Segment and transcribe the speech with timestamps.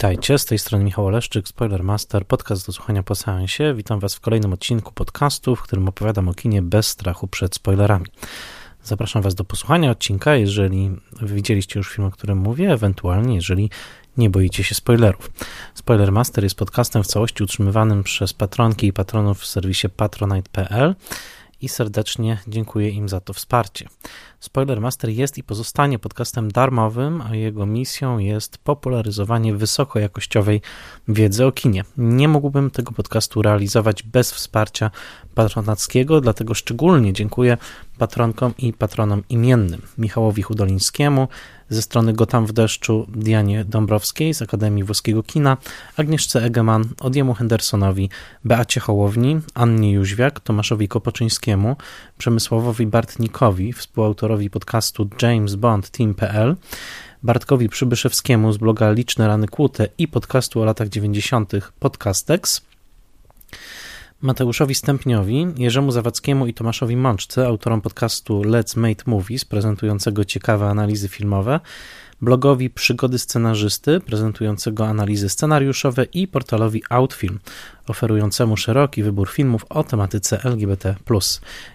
[0.00, 3.74] Witajcie, z tej strony Michał Oleszczyk, Spoilermaster, podcast do słuchania po seansie.
[3.74, 8.06] Witam Was w kolejnym odcinku podcastu, w którym opowiadam o kinie bez strachu przed spoilerami.
[8.84, 10.90] Zapraszam Was do posłuchania odcinka, jeżeli
[11.22, 13.70] widzieliście już film, o którym mówię, ewentualnie jeżeli
[14.16, 15.30] nie boicie się spoilerów.
[15.74, 20.94] Spoilermaster jest podcastem w całości utrzymywanym przez patronki i patronów w serwisie patronite.pl
[21.60, 23.88] i serdecznie dziękuję im za to wsparcie.
[24.40, 30.60] Spoilermaster jest i pozostanie podcastem darmowym, a jego misją jest popularyzowanie wysokojakościowej
[31.08, 31.84] wiedzy o kinie.
[31.96, 34.90] Nie mógłbym tego podcastu realizować bez wsparcia
[35.34, 37.56] patronackiego, dlatego szczególnie dziękuję
[37.98, 41.28] patronkom i patronom imiennym Michałowi Hudolińskiemu,
[41.70, 45.56] ze strony Gotam w deszczu Dianie Dąbrowskiej z Akademii Włoskiego Kina,
[45.96, 48.10] Agnieszce Egeman, Odiemu Hendersonowi,
[48.44, 51.76] Beacie Hołowni, Annie Jóźwiak, Tomaszowi Kopoczyńskiemu,
[52.18, 56.56] Przemysławowi Bartnikowi, współautorowi podcastu James Bond Team.pl,
[57.22, 61.52] Bartkowi Przybyszewskiemu z bloga Liczne Rany Kłute i podcastu o latach 90.
[61.80, 62.60] Podcastex,
[64.22, 71.08] Mateuszowi Stępniowi, Jerzemu Zawadzkiemu i Tomaszowi Mączce, autorom podcastu Let's Make Movies, prezentującego ciekawe analizy
[71.08, 71.60] filmowe,
[72.20, 77.38] blogowi Przygody Scenarzysty, prezentującego analizy scenariuszowe i portalowi Outfilm,
[77.86, 80.96] oferującemu szeroki wybór filmów o tematyce LGBT+.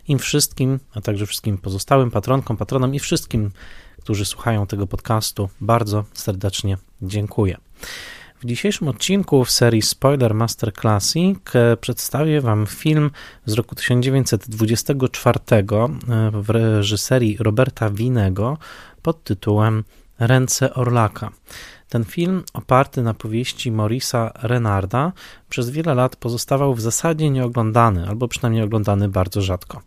[0.08, 3.52] Im wszystkim, a także wszystkim pozostałym patronkom, patronom i wszystkim,
[4.02, 7.58] którzy słuchają tego podcastu, bardzo serdecznie dziękuję.
[8.40, 13.12] W dzisiejszym odcinku w serii Spoiler Master Classic e, przedstawię Wam film
[13.46, 15.62] z roku 1924 e,
[16.34, 18.58] w reżyserii Roberta Winego
[19.02, 19.84] pod tytułem
[20.20, 21.32] Ręce Orlaka.
[21.90, 25.12] Ten film, oparty na powieści Morisa Renarda,
[25.50, 29.82] przez wiele lat pozostawał w zasadzie nieoglądany, albo przynajmniej oglądany bardzo rzadko.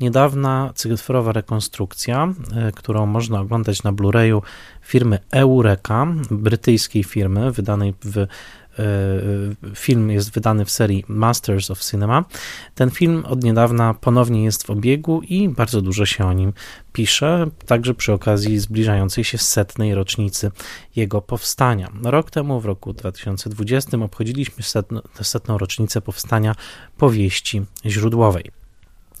[0.00, 4.42] Niedawna cyfrowa rekonstrukcja, e, którą można oglądać na Blu-rayu
[4.82, 8.26] firmy Eureka, brytyjskiej firmy, wydanej w
[9.74, 12.24] film jest wydany w serii Masters of Cinema.
[12.74, 16.52] Ten film od niedawna ponownie jest w obiegu i bardzo dużo się o nim
[16.92, 20.50] pisze, także przy okazji zbliżającej się setnej rocznicy
[20.96, 21.92] jego powstania.
[22.02, 26.54] Rok temu, w roku 2020, obchodziliśmy setno, setną rocznicę powstania
[26.96, 28.50] powieści źródłowej.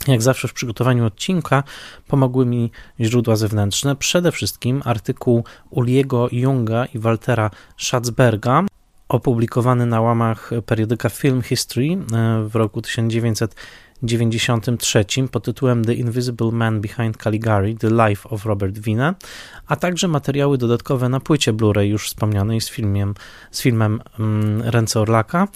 [0.08, 1.62] Jak zawsze w przygotowaniu odcinka
[2.08, 2.70] pomogły mi
[3.00, 8.64] źródła zewnętrzne, przede wszystkim artykuł Uliego Junga i Waltera Schatzberga
[9.10, 11.98] opublikowany na łamach periodyka Film History e,
[12.48, 19.14] w roku 1993 pod tytułem The Invisible Man Behind Caligari– The Life of Robert Wiener,
[19.66, 23.14] a także materiały dodatkowe na płycie Blu-ray już wspomnianej z, filmiem,
[23.50, 25.48] z filmem mm, Ręce Orlaka,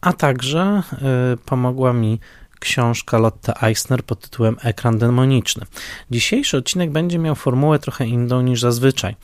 [0.00, 2.20] a także e, pomogła mi
[2.62, 5.66] książka Lotte Eisner pod tytułem Ekran demoniczny.
[6.10, 9.16] Dzisiejszy odcinek będzie miał formułę trochę inną niż zazwyczaj.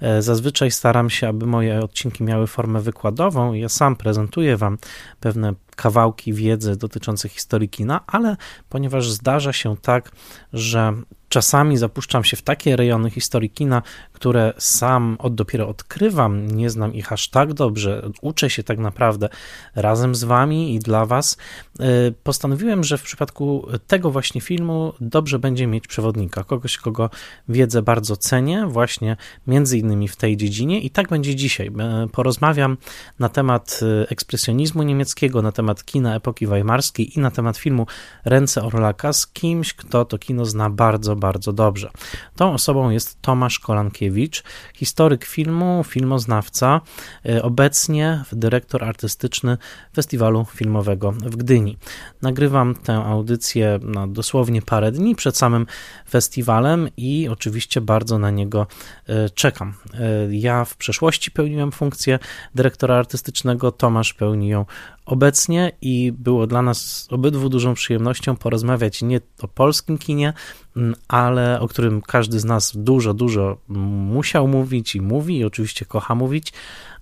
[0.00, 3.52] E, zazwyczaj staram się, aby moje odcinki miały formę wykładową.
[3.52, 4.78] Ja sam prezentuję Wam
[5.20, 8.36] pewne kawałki wiedzy dotyczące historii kina, ale
[8.68, 10.10] ponieważ zdarza się tak,
[10.52, 10.92] że
[11.34, 16.94] czasami zapuszczam się w takie rejony historii kina, które sam od dopiero odkrywam, nie znam
[16.94, 19.28] ich aż tak dobrze, uczę się tak naprawdę
[19.74, 21.36] razem z wami i dla was.
[21.80, 27.10] Y, postanowiłem, że w przypadku tego właśnie filmu dobrze będzie mieć przewodnika, kogoś, kogo
[27.48, 31.66] wiedzę bardzo cenię, właśnie między innymi w tej dziedzinie i tak będzie dzisiaj.
[31.66, 32.76] Y, porozmawiam
[33.18, 37.86] na temat y, ekspresjonizmu niemieckiego, na temat kina epoki weimarskiej i na temat filmu
[38.24, 41.90] Ręce Orlaka z kimś, kto to kino zna bardzo, bardzo dobrze.
[42.36, 44.42] Tą osobą jest Tomasz Kolankiewicz,
[44.74, 46.80] historyk filmu, filmoznawca,
[47.26, 49.58] e, obecnie dyrektor artystyczny
[49.94, 51.78] Festiwalu Filmowego w Gdyni.
[52.22, 55.66] Nagrywam tę audycję na dosłownie parę dni przed samym
[56.10, 58.66] festiwalem i oczywiście bardzo na niego
[59.08, 59.74] e, czekam.
[59.94, 62.18] E, ja w przeszłości pełniłem funkcję
[62.54, 64.64] dyrektora artystycznego, Tomasz pełni ją
[65.06, 70.32] obecnie i było dla nas obydwu dużą przyjemnością porozmawiać nie o polskim kinie,
[70.76, 75.84] mm, ale o którym każdy z nas dużo, dużo musiał mówić i mówi i oczywiście
[75.84, 76.52] kocha mówić,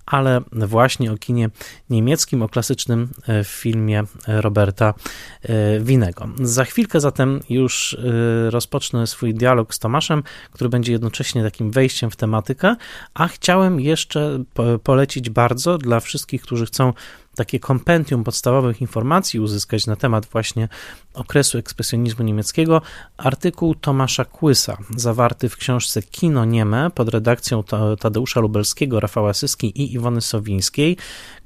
[0.05, 1.49] ale właśnie o kinie
[1.89, 4.93] niemieckim, o klasycznym e, filmie Roberta
[5.41, 6.29] e, Winego.
[6.41, 12.11] Za chwilkę zatem już e, rozpocznę swój dialog z Tomaszem, który będzie jednocześnie takim wejściem
[12.11, 12.75] w tematykę,
[13.13, 14.43] a chciałem jeszcze
[14.83, 16.93] polecić bardzo dla wszystkich, którzy chcą
[17.35, 20.69] takie kompendium podstawowych informacji uzyskać na temat właśnie
[21.13, 22.81] okresu ekspresjonizmu niemieckiego,
[23.17, 27.63] artykuł Tomasza Kłysa, zawarty w książce Kino Nieme pod redakcją
[27.99, 30.97] Tadeusza Lubelskiego, Rafała Syski i Iwony Sowińskiej.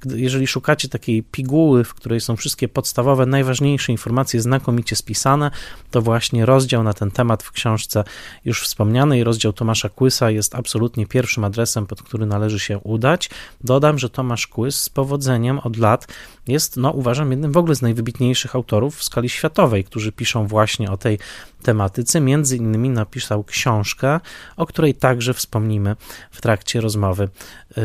[0.06, 5.52] jeżeli szukacie takiej piguły, w której są wszystkie podstawowe, najważniejsze informacje znakomicie spisane,
[5.92, 8.04] to właśnie rozdział na ten temat w książce
[8.46, 13.30] już wspomnianej, rozdział Tomasza Kłysa jest absolutnie pierwszym adresem, pod który należy się udać.
[13.64, 16.08] Dodam, że Tomasz Kłys z powodzeniem od lat
[16.48, 20.92] jest, no uważam, jednym w ogóle z najwybitniejszych autorów w skali światowej, którzy piszą właśnie
[20.92, 21.20] o tej
[21.64, 22.22] tematyce.
[22.22, 24.20] Między innymi napisał książkę,
[24.58, 25.96] o której także wspomnimy
[26.32, 27.30] w trakcie rozmowy,
[27.78, 27.84] yy,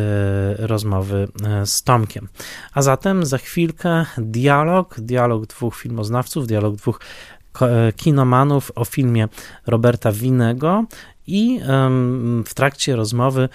[0.67, 1.29] rozmowy
[1.61, 2.29] yy, z Tomkiem.
[2.75, 7.01] A zatem za chwilkę dialog, dialog dwóch filmoznawców, dialog dwóch
[7.97, 9.29] kinomanów o filmie
[9.67, 10.85] Roberta Winego
[11.27, 11.61] i
[12.47, 13.49] w trakcie rozmowy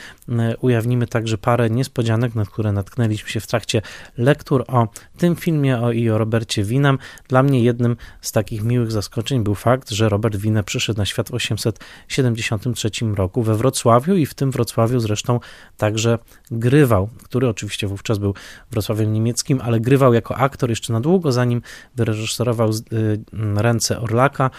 [0.62, 3.82] ujawnimy także parę niespodzianek, na które natknęliśmy się w trakcie
[4.18, 4.88] lektur o
[5.18, 6.98] tym filmie o i o Robercie Winem.
[7.28, 11.30] Dla mnie jednym z takich miłych zaskoczeń był fakt, że Robert Wine przyszedł na świat
[11.30, 15.40] w 1873 roku we Wrocławiu i w tym Wrocławiu zresztą
[15.78, 16.20] także
[16.52, 18.34] grywał, który oczywiście wówczas był
[18.72, 21.62] Wrocławiem niemieckim, ale grywał jako aktor jeszcze na długo, zanim
[21.96, 23.20] wyreżyserował y,
[23.56, 24.50] Ręce Orlaka,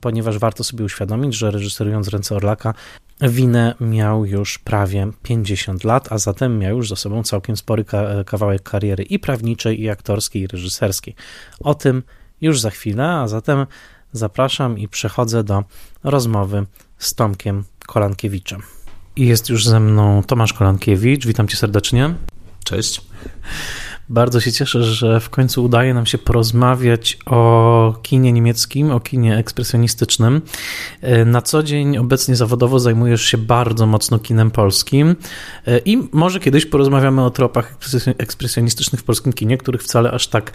[0.00, 2.57] ponieważ warto sobie uświadomić, że reżyserując Ręce Orlaka
[3.20, 7.84] Winę miał już prawie 50 lat, a zatem miał już za sobą całkiem spory
[8.26, 11.14] kawałek kariery i prawniczej, i aktorskiej, i reżyserskiej.
[11.60, 12.02] O tym
[12.40, 13.66] już za chwilę, a zatem
[14.12, 15.64] zapraszam i przechodzę do
[16.04, 16.66] rozmowy
[16.98, 18.62] z Tomkiem Kolankiewiczem.
[19.16, 21.26] Jest już ze mną Tomasz Kolankiewicz.
[21.26, 22.14] Witam cię serdecznie.
[22.64, 23.00] Cześć.
[24.10, 29.36] Bardzo się cieszę, że w końcu udaje nam się porozmawiać o kinie niemieckim, o kinie
[29.36, 30.42] ekspresjonistycznym.
[31.00, 35.16] E, na co dzień obecnie zawodowo zajmujesz się bardzo mocno kinem polskim
[35.66, 37.76] e, i może kiedyś porozmawiamy o tropach
[38.18, 40.52] ekspresjonistycznych w polskim kinie, których wcale aż tak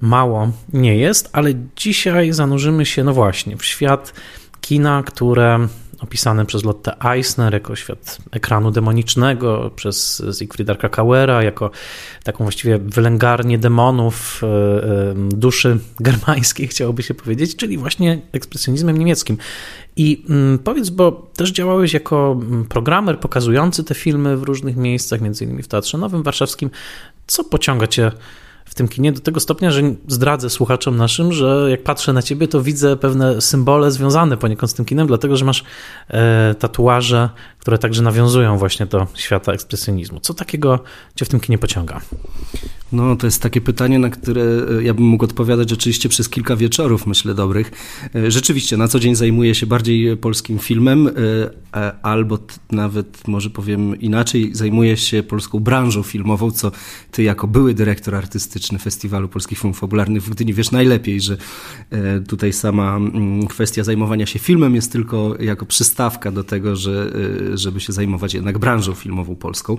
[0.00, 4.14] mało nie jest, ale dzisiaj zanurzymy się, no właśnie, w świat
[4.60, 5.68] kina, które
[6.02, 11.70] opisany przez Lotte Eisner jako świat ekranu demonicznego, przez Siegfrieda Krakauera jako
[12.24, 19.36] taką właściwie wylęgarnię demonów e, e, duszy germańskiej, chciałoby się powiedzieć, czyli właśnie ekspresjonizmem niemieckim.
[19.96, 25.20] I mm, powiedz, bo też działałeś jako mm, programer pokazujący te filmy w różnych miejscach,
[25.20, 26.70] między innymi w Teatrze Nowym Warszawskim.
[27.26, 28.12] Co pociąga cię
[28.72, 32.48] w tym kinie do tego stopnia, że zdradzę słuchaczom naszym, że jak patrzę na ciebie,
[32.48, 35.64] to widzę pewne symbole związane poniekąd z tym kinem, dlatego że masz
[36.08, 37.28] e, tatuaże,
[37.62, 40.20] które także nawiązują właśnie do świata ekspresjonizmu.
[40.20, 40.80] Co takiego
[41.16, 42.00] cię w tym kinie pociąga?
[42.92, 44.42] No, to jest takie pytanie, na które
[44.78, 47.70] e, ja bym mógł odpowiadać rzeczywiście przez kilka wieczorów, myślę, dobrych.
[48.14, 52.38] E, rzeczywiście, na co dzień zajmuję się bardziej polskim filmem, e, albo
[52.72, 56.72] nawet, może powiem inaczej, zajmuję się polską branżą filmową, co
[57.10, 61.36] ty jako były dyrektor artystyczny Festiwalu Polskich Filmów Fabularnych w Gdyni wiesz najlepiej, że
[62.28, 67.12] tutaj sama mm, kwestia zajmowania się filmem jest tylko jako przystawka do tego, że,
[67.54, 69.76] żeby się zajmować jednak branżą filmową polską,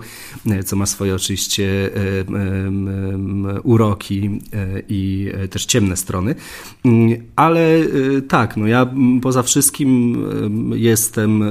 [0.64, 1.90] co ma swoje oczywiście
[3.62, 6.34] uroki e, i e, też ciemne strony.
[6.84, 7.86] Mm, ale e,
[8.28, 8.86] tak, no ja
[9.22, 9.94] poza wszystkim
[10.74, 11.44] jestem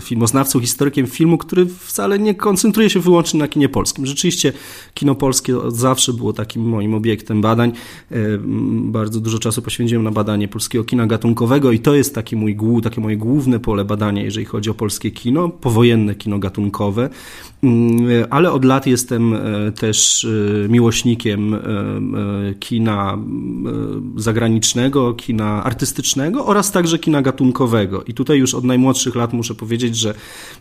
[0.00, 4.06] filmoznawcą, historykiem filmu, który wcale nie koncentruje się wyłącznie na kinie polskim.
[4.06, 4.52] Rzeczywiście
[4.94, 7.72] kino polskie od zawsze było takim moim obiektem badań.
[8.82, 13.00] Bardzo dużo czasu poświęciłem na badanie polskiego kina gatunkowego i to jest taki mój, takie
[13.00, 17.08] moje główne pole badania, jeżeli chodzi o polskie kino, powojenne kino gatunkowe.
[17.64, 19.34] Mm, ale od lat jestem
[19.74, 20.26] też
[20.68, 28.04] miłośnikiem e, e, kina e, zagranicznego, kina artystycznego oraz także kina gatunkowego.
[28.04, 30.14] I tutaj już od najmłodszych lat muszę powiedzieć, że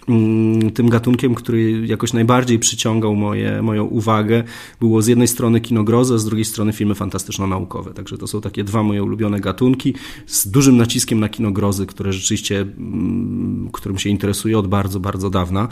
[0.09, 4.43] mm, tym gatunkiem, który jakoś najbardziej przyciągał moje, moją uwagę,
[4.79, 7.93] było z jednej strony kino grozy, a z drugiej strony filmy fantastyczno-naukowe.
[7.93, 9.93] Także to są takie dwa moje ulubione gatunki
[10.27, 15.29] z dużym naciskiem na kino grozy, które rzeczywiście, mm, którym się interesuję od bardzo, bardzo
[15.29, 15.67] dawna.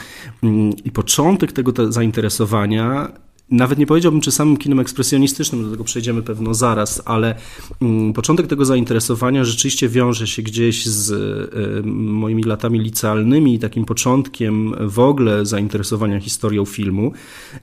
[0.86, 3.12] I początek tego zainteresowania
[3.52, 7.36] nawet nie powiedziałbym, czy samym kinem ekspresjonistycznym, do tego przejdziemy pewno zaraz, ale
[7.82, 13.86] mm, początek tego zainteresowania rzeczywiście wiąże się gdzieś z y, moimi latami licealnymi i takim
[13.86, 17.12] początkiem w ogóle zainteresowania historią filmu.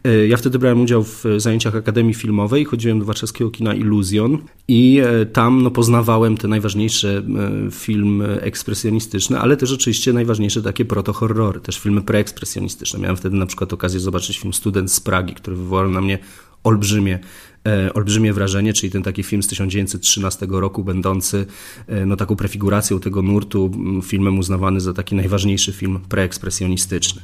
[0.07, 4.39] Y, ja wtedy brałem udział w zajęciach Akademii Filmowej, chodziłem do warszawskiego kina Iluzjon
[4.69, 7.23] i y, tam no, poznawałem te najważniejsze
[7.71, 13.01] filmy ekspresjonistyczne, ale też oczywiście najważniejsze takie proto-horrory, też filmy preekspresjonistyczne.
[13.01, 16.19] Miałem wtedy na przykład okazję zobaczyć film Student z Pragi, który wywołał na mnie
[16.65, 17.19] olbrzymie,
[17.67, 21.47] e, olbrzymie wrażenie, czyli ten taki film z 1913 roku, będący
[21.87, 23.71] e, no, taką prefiguracją tego nurtu,
[24.05, 27.23] filmem uznawany za taki najważniejszy film preekspresjonistyczny.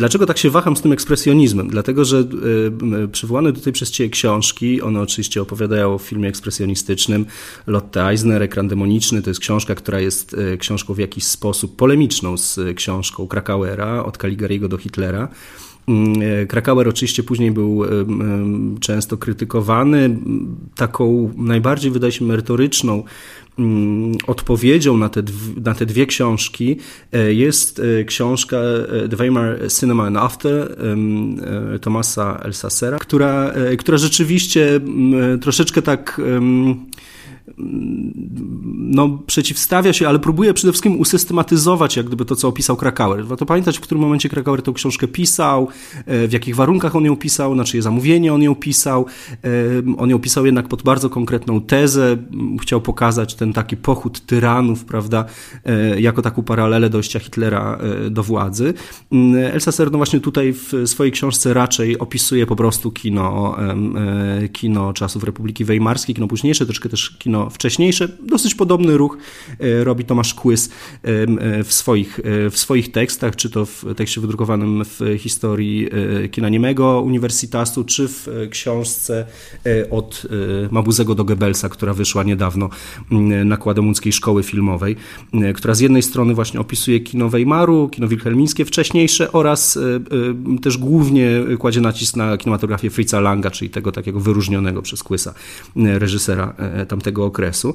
[0.00, 1.68] Dlaczego tak się waham z tym ekspresjonizmem?
[1.68, 2.24] Dlatego, że
[3.04, 7.26] y, przywołane tutaj przez Ciebie książki, one oczywiście opowiadają o filmie ekspresjonistycznym.
[7.66, 12.36] Lotte Eisner, Ekran demoniczny, to jest książka, która jest y, książką w jakiś sposób polemiczną
[12.36, 15.28] z książką Krakauera, od Caligariego do Hitlera.
[16.48, 17.82] Krakauer oczywiście później był
[18.80, 20.16] często krytykowany.
[20.76, 23.02] Taką najbardziej, wydaje się, merytoryczną
[23.60, 25.22] Mm, odpowiedzią na te,
[25.64, 26.76] na te dwie książki
[27.12, 30.76] e, jest e, książka e, The Weimar Cinema and After
[31.80, 36.20] Tomasa Elsasera, która, która rzeczywiście mm, troszeczkę tak
[38.74, 43.26] no, przeciwstawia się, ale próbuje przede wszystkim usystematyzować jak gdyby to, co opisał Krakauer.
[43.26, 45.68] Warto pamiętać, w którym momencie Krakauer tę książkę pisał,
[46.06, 49.06] e, w jakich warunkach on ją pisał, na czyje zamówienie on ją pisał.
[49.44, 49.48] E,
[49.98, 52.16] on ją pisał jednak pod bardzo konkretną tezę.
[52.62, 55.24] Chciał pokazać ten taki pochód tyranów, prawda,
[55.64, 57.78] e, jako taką paralelę dojścia Hitlera
[58.10, 58.74] do władzy.
[59.12, 63.56] Mm, Elsa Ser, no właśnie tutaj w swojej książce raczej opisuje po prostu kino,
[64.52, 68.08] kino czasów Republiki Weimarskiej, kino późniejsze, troszkę też kino wcześniejsze.
[68.22, 69.18] Dosyć podobny ruch
[69.60, 72.20] e, robi Tomasz Kłys e, e, w swoich,
[72.50, 75.88] w swoich tekstach, czy to w tekście wydrukowanym w historii
[76.30, 79.26] kina niemego Uniwersitasu, czy w książce
[79.90, 80.26] od
[80.70, 82.68] Mabuzego do Goebbelsa, która wyszła niedawno
[83.44, 84.96] nakładem łódzkiej szkoły filmowej,
[85.54, 89.78] która z jednej strony właśnie opisuje kino Weimaru, kino wilhelmińskie wcześniejsze oraz
[90.62, 95.34] też głównie kładzie nacisk na kinematografię Fritza Langa, czyli tego takiego wyróżnionego przez Kłysa
[95.76, 96.54] reżysera
[96.88, 97.74] tamtego okresu.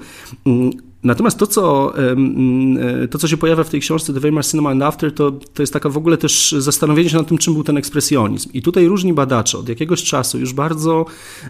[1.05, 4.69] Mm, Natomiast to co, e, to, co się pojawia w tej książce The Weimar Cinema
[4.69, 7.63] and After, to, to jest taka w ogóle też zastanowienie się nad tym, czym był
[7.63, 8.49] ten ekspresjonizm.
[8.53, 11.05] I tutaj różni badacze od jakiegoś czasu już bardzo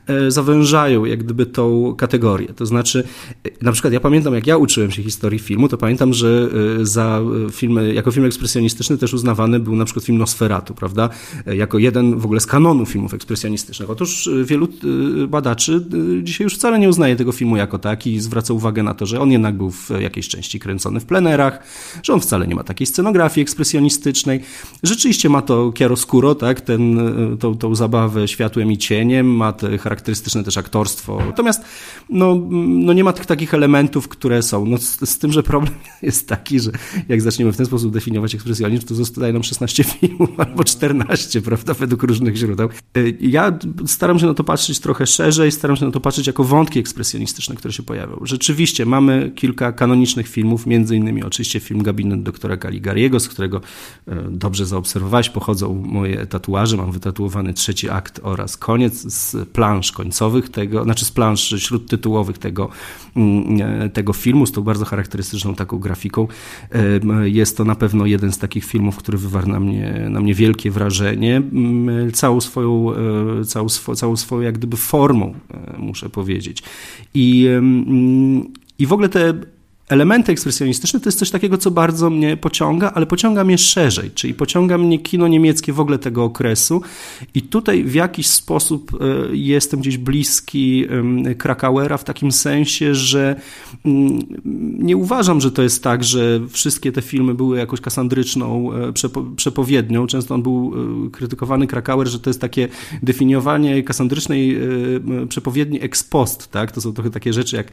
[0.07, 2.47] e, zawężają jak gdyby tą kategorię.
[2.47, 3.03] To znaczy,
[3.43, 6.50] e, na przykład ja pamiętam, jak ja uczyłem się historii filmu, to pamiętam, że
[6.81, 7.21] za
[7.51, 11.09] filmy, jako film ekspresjonistyczny też uznawany był na przykład film Nosferatu, prawda?
[11.45, 13.89] Jako jeden w ogóle z kanonu filmów ekspresjonistycznych.
[13.89, 14.67] Otóż wielu
[15.27, 15.85] badaczy
[16.24, 19.19] dzisiaj już wcale nie uznaje tego filmu jako taki i zwraca uwagę na to, że
[19.19, 21.59] on jednak był w jakiejś części kręcony w plenerach,
[22.03, 24.39] że on wcale nie ma takiej scenografii ekspresjonistycznej.
[24.83, 26.99] Rzeczywiście ma to chiaroscuro, tak, ten,
[27.33, 31.21] e, tą, tą zabawę światłem i cieniem, ma te charakterystyczne też aktorstwo.
[31.25, 31.61] Natomiast
[32.09, 34.65] no, no nie ma tych takich elementów, które są.
[34.65, 36.71] No, z, z tym, że problem jest taki, że
[37.09, 41.73] jak zaczniemy w ten sposób definiować ekspresjonizm, to zostaje nam 16 filmów albo 14, prawda,
[41.73, 42.69] według różnych źródeł.
[42.97, 46.43] E, ja staram się na to patrzeć trochę szerzej, staram się na to patrzeć jako
[46.43, 48.19] wątki ekspresjonistyczne, które się pojawią.
[48.21, 53.62] Rzeczywiście mamy kilka kanonicznych filmów, między innymi oczywiście film Gabinet doktora Caligariego, z którego
[54.08, 60.50] e, dobrze zaobserwowałeś, pochodzą moje tatuaże, mam wytatuowany trzeci akt oraz koniec z plansz końcowych
[60.50, 62.70] tego, znaczy z plansz śródtytułowych tego,
[63.15, 66.27] mm, e, tego filmu, z tą bardzo charakterystyczną taką grafiką.
[66.72, 70.34] E, jest to na pewno jeden z takich filmów, który wywarł na mnie, na mnie
[70.34, 72.92] wielkie wrażenie, mm, całą swoją,
[73.46, 75.34] całą, całą swoją jak gdyby formą,
[75.77, 76.63] muszę powiedzieć.
[77.13, 77.48] I
[78.77, 79.34] i w ogóle te
[79.89, 84.34] elementy ekspresjonistyczne to jest coś takiego, co bardzo mnie pociąga, ale pociąga mnie szerzej, czyli
[84.34, 86.82] pociąga mnie kino niemieckie w ogóle tego okresu
[87.34, 90.86] i tutaj w jakiś sposób e, jestem gdzieś bliski
[91.38, 93.36] Krakauera w takim sensie, że
[93.86, 94.20] mm,
[94.80, 98.94] nie uważam, że to jest tak, że wszystkie te filmy były jakoś kasandryczną e,
[99.36, 100.08] przepowiednią.
[100.08, 100.74] Często on był
[101.08, 102.68] e, krytykowany Krakauer, że to jest takie
[103.04, 104.60] definiowanie kasandrycznej
[105.30, 106.72] przepowiedni ex post, tak?
[106.72, 107.72] To są trochę takie rzeczy jak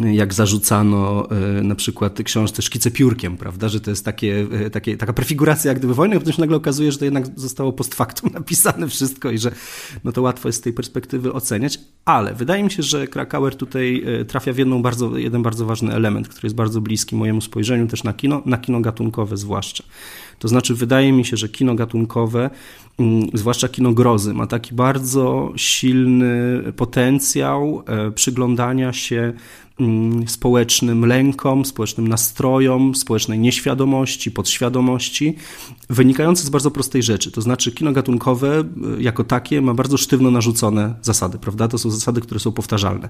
[0.00, 4.96] jak zarzucano e, na przykład książce Szkice piórkiem, prawda, że to jest takie, e, takie,
[4.96, 7.94] taka prefiguracja jak gdyby wojny, a potem się nagle okazuje, że to jednak zostało post
[7.94, 9.52] factum napisane wszystko i że
[10.04, 14.02] no to łatwo jest z tej perspektywy oceniać, ale wydaje mi się, że Krakauer tutaj
[14.20, 17.86] e, trafia w jedną bardzo, jeden bardzo ważny element, który jest bardzo bliski mojemu spojrzeniu
[17.86, 19.84] też na kino, na kino gatunkowe zwłaszcza.
[20.42, 22.50] To znaczy wydaje mi się, że kino gatunkowe,
[22.98, 27.82] mm, zwłaszcza kino grozy, ma taki bardzo silny potencjał
[28.14, 29.32] przyglądania się
[29.80, 35.34] Mm, społecznym lękom, społecznym nastrojom, społecznej nieświadomości, podświadomości,
[35.90, 37.30] wynikające z bardzo prostej rzeczy.
[37.30, 38.64] To znaczy, kino gatunkowe
[38.98, 41.68] y, jako takie ma bardzo sztywno narzucone zasady, prawda?
[41.68, 43.08] To są zasady, które są powtarzalne.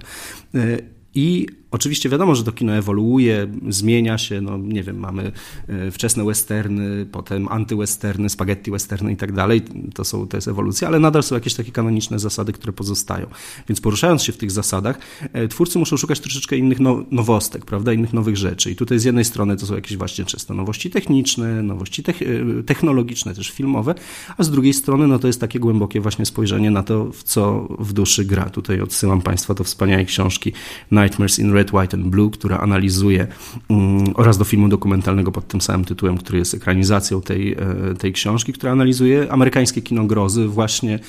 [0.55, 5.31] Y, I oczywiście wiadomo, że to kino ewoluuje, zmienia się, no nie wiem, mamy
[5.67, 9.61] e, wczesne westerny, potem antywesterny, spaghetti westerny i tak dalej,
[9.93, 13.27] to, są, to jest ewolucja, ale nadal są jakieś takie kanoniczne zasady, które pozostają.
[13.69, 14.99] Więc poruszając się w tych zasadach,
[15.33, 16.79] e, twórcy muszą szukać troszeczkę innych
[17.11, 18.71] nowostek, prawda, innych nowych rzeczy.
[18.71, 23.35] I tutaj z jednej strony to są jakieś właśnie często nowości techniczne, nowości e, technologiczne,
[23.35, 23.95] też filmowe,
[24.37, 27.67] a z drugiej strony no to jest takie głębokie właśnie spojrzenie na to, w co
[27.79, 28.49] w duszy gra.
[28.49, 30.53] Tutaj odsyłam Państwa do wspaniałej książki
[30.91, 33.27] Nightmares in Red Red, White and Blue, która analizuje
[33.69, 37.55] mm, oraz do filmu dokumentalnego pod tym samym tytułem, który jest ekranizacją tej,
[37.99, 40.99] tej książki, która analizuje amerykańskie kino grozy właśnie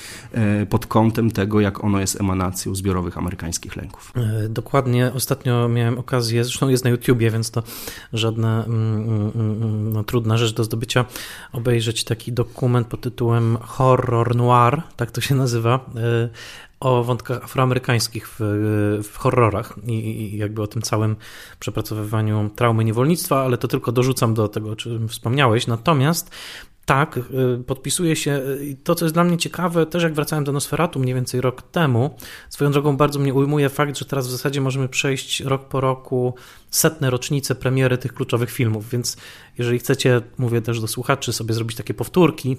[0.69, 4.13] pod kątem tego, jak ono jest emanacją zbiorowych amerykańskich lęków.
[4.49, 5.11] Dokładnie.
[5.13, 7.63] Ostatnio miałem okazję, zresztą jest na YouTubie, więc to
[8.13, 11.05] żadna mm, mm, trudna rzecz do zdobycia,
[11.53, 15.85] obejrzeć taki dokument pod tytułem Horror Noir, tak to się nazywa,
[16.25, 16.29] y,
[16.79, 18.39] o wątkach afroamerykańskich w,
[19.03, 21.15] w horrorach i, i, jakby o tym całym
[21.59, 25.67] przepracowywaniu traumy niewolnictwa, ale to tylko dorzucam do tego, o czym wspomniałeś.
[25.67, 26.31] Natomiast
[26.85, 28.31] tak, y, podpisuje się.
[28.31, 31.61] Y, to, co jest dla mnie ciekawe, też jak wracałem do Nosferatu mniej więcej rok
[31.61, 32.15] temu,
[32.49, 36.33] swoją drogą bardzo mnie ujmuje fakt, że teraz w zasadzie możemy przejść rok po roku
[36.69, 39.17] setne rocznice premiery tych kluczowych filmów, więc
[39.57, 42.57] jeżeli chcecie, mówię też do słuchaczy, sobie zrobić takie powtórki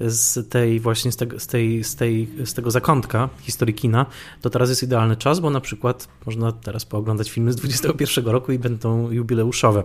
[0.00, 4.06] z tej właśnie z tego, z tej, z tej, z tego zakątka historii kina,
[4.40, 8.52] to teraz jest idealny czas, bo na przykład można teraz pooglądać filmy z 21 roku
[8.52, 9.84] i będą jubileuszowe.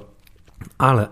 [0.78, 1.08] Ale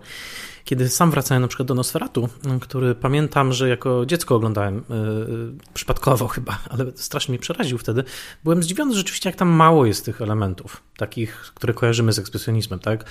[0.64, 2.28] kiedy sam wracałem na przykład do Nosferatu,
[2.60, 8.04] który pamiętam, że jako dziecko oglądałem, yy, przypadkowo chyba, ale strasznie mnie przeraził wtedy,
[8.44, 13.04] byłem zdziwiony rzeczywiście, jak tam mało jest tych elementów, takich, które kojarzymy z ekspresjonizmem, tak?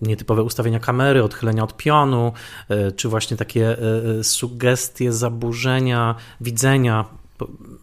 [0.00, 2.32] Nietypowe ustawienia kamery, odchylenia od pionu,
[2.68, 3.76] yy, czy właśnie takie
[4.22, 7.04] sugestie zaburzenia widzenia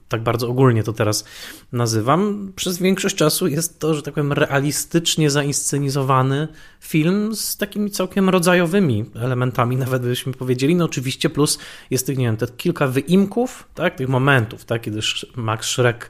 [0.07, 1.25] tak bardzo ogólnie to teraz
[1.71, 6.47] nazywam, przez większość czasu jest to, że tak powiem, realistycznie zainscenizowany
[6.79, 10.75] film z takimi całkiem rodzajowymi elementami, nawet byśmy powiedzieli.
[10.75, 14.99] No oczywiście, plus jest tych, nie wiem, te kilka wyimków, tak, tych momentów, tak, kiedy
[15.35, 16.09] Max Schreck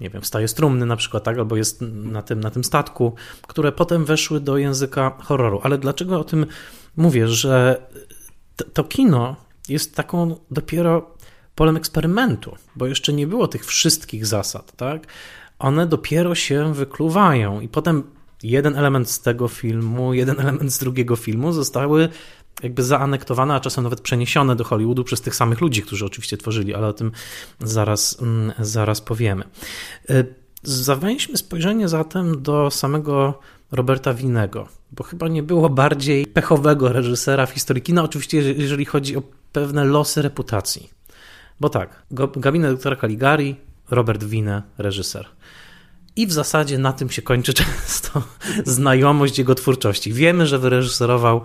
[0.00, 3.72] nie wiem, wstaje strumny na przykład, tak, albo jest na tym, na tym statku, które
[3.72, 5.60] potem weszły do języka horroru.
[5.62, 6.46] Ale dlaczego o tym
[6.96, 7.82] mówię, że
[8.72, 9.36] to kino
[9.68, 11.15] jest taką dopiero
[11.56, 15.06] polem eksperymentu, bo jeszcze nie było tych wszystkich zasad, tak?
[15.58, 18.02] One dopiero się wykluwają i potem
[18.42, 22.08] jeden element z tego filmu, jeden element z drugiego filmu zostały
[22.62, 26.74] jakby zaanektowane, a czasem nawet przeniesione do Hollywoodu przez tych samych ludzi, którzy oczywiście tworzyli,
[26.74, 27.12] ale o tym
[27.60, 29.44] zaraz, mm, zaraz powiemy.
[30.10, 30.24] E,
[30.62, 33.40] zawęźmy spojrzenie zatem do samego
[33.72, 39.16] Roberta Winego, bo chyba nie było bardziej pechowego reżysera w historii kina, oczywiście jeżeli chodzi
[39.16, 39.22] o
[39.52, 40.95] pewne losy reputacji.
[41.60, 42.02] Bo tak,
[42.36, 43.56] gabinet doktora Caligari,
[43.90, 45.26] Robert Wine, reżyser.
[46.16, 48.22] I w zasadzie na tym się kończy często
[48.64, 50.12] znajomość jego twórczości.
[50.12, 51.42] Wiemy, że wyreżyserował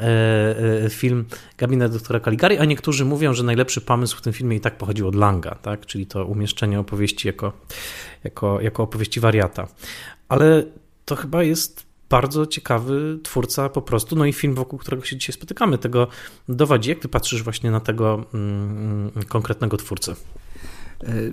[0.00, 1.24] e, e, film
[1.58, 5.08] Gabinet doktora Caligari, a niektórzy mówią, że najlepszy pomysł w tym filmie i tak pochodził
[5.08, 5.86] od Langa, tak?
[5.86, 7.52] czyli to umieszczenie opowieści jako,
[8.24, 9.68] jako, jako opowieści wariata.
[10.28, 10.64] Ale
[11.04, 15.32] to chyba jest bardzo ciekawy twórca po prostu, no i film, wokół którego się dzisiaj
[15.32, 16.06] spotykamy, tego
[16.48, 16.90] dowodzi.
[16.90, 20.14] Jak ty patrzysz właśnie na tego mm, konkretnego twórcę?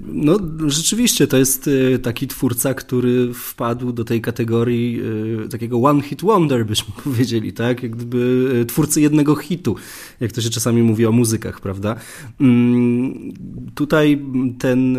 [0.06, 5.02] No, rzeczywiście to jest e, taki twórca, który wpadł do tej kategorii
[5.46, 7.84] e, takiego one hit wonder, byśmy powiedzieli, tak?
[7.84, 9.76] Jak gdyby e, twórcy jednego hitu,
[10.20, 11.96] jak to się czasami mówi o muzykach, prawda?
[12.42, 13.34] Mm,
[13.76, 14.22] tutaj
[14.60, 14.98] ten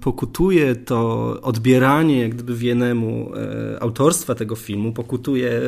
[0.00, 3.30] pokutuje to odbieranie, jak gdyby wienemu
[3.80, 5.60] autorstwa tego filmu, pokutuje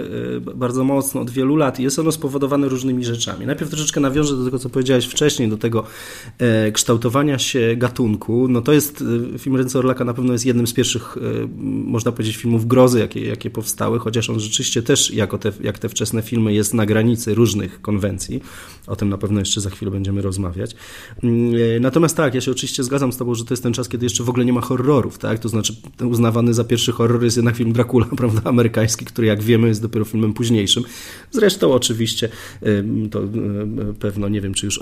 [0.54, 3.46] bardzo mocno od wielu lat i jest ono spowodowane różnymi rzeczami.
[3.46, 5.84] Najpierw troszeczkę nawiążę do tego, co powiedziałeś wcześniej, do tego
[6.72, 10.72] kształtowania się gatunku, no to jest, y, film Ręce Orlaka na pewno jest jednym z
[10.72, 11.48] pierwszych, y,
[11.86, 15.88] można powiedzieć, filmów grozy, jakie, jakie powstały, chociaż on rzeczywiście też, jako te, jak te
[15.88, 18.42] wczesne filmy, jest na granicy różnych konwencji.
[18.86, 20.76] O tym na pewno jeszcze za chwilę będziemy rozmawiać.
[21.22, 23.88] Mm, y, natomiast tak, ja się oczywiście zgadzam z tobą, że to jest ten czas,
[23.88, 25.38] kiedy jeszcze w ogóle nie ma horrorów, tak?
[25.38, 29.68] To znaczy uznawany za pierwszy horror jest jednak film Dracula, prawda, amerykański, który jak wiemy
[29.68, 30.82] jest dopiero filmem późniejszym.
[31.30, 32.28] Zresztą oczywiście
[33.10, 33.20] to
[33.98, 34.78] pewno, nie wiem, czy już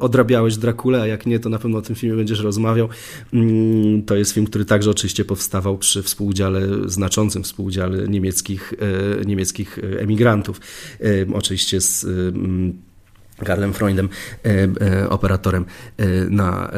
[0.00, 2.88] odrabiałeś Dracula, a jak nie, to na pewno o tym filmie będziesz rozmawiał rozmawiał.
[3.32, 8.74] Mm, to jest film, który także oczywiście powstawał przy współudziale, znaczącym współudziale niemieckich,
[9.20, 10.60] e, niemieckich emigrantów.
[11.00, 12.91] E, oczywiście z mm,
[13.36, 14.08] Karlem Freundem,
[14.44, 15.64] e, e, operatorem
[15.96, 16.70] e, na,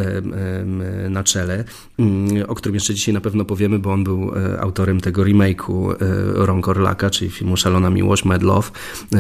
[1.10, 1.64] na czele,
[1.98, 5.94] mm, o którym jeszcze dzisiaj na pewno powiemy, bo on był autorem tego remake'u
[6.34, 8.70] Ron Orlaka, czyli filmu Szalona Miłość, Mad Love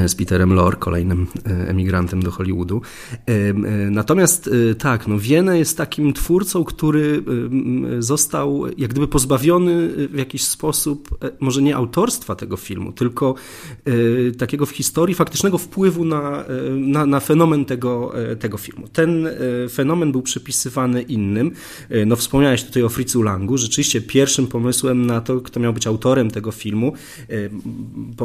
[0.06, 2.82] z Peterem Lore, kolejnym emigrantem do Hollywoodu.
[3.90, 7.22] Natomiast tak, no Wiene jest takim twórcą, który
[7.98, 13.34] został jak gdyby pozbawiony w jakiś sposób, może nie autorstwa tego filmu, tylko
[14.38, 16.44] takiego w historii faktycznego wpływu na,
[16.76, 18.88] na, na fenomen tego, tego filmu.
[18.88, 19.28] Ten
[19.70, 21.50] fenomen był przypisywany innym.
[22.06, 23.58] No wspomniałeś tutaj o Fritzu Langu.
[23.58, 26.92] Rzeczywiście pierwszym pomysłem na to, kto miał być autorem tego filmu,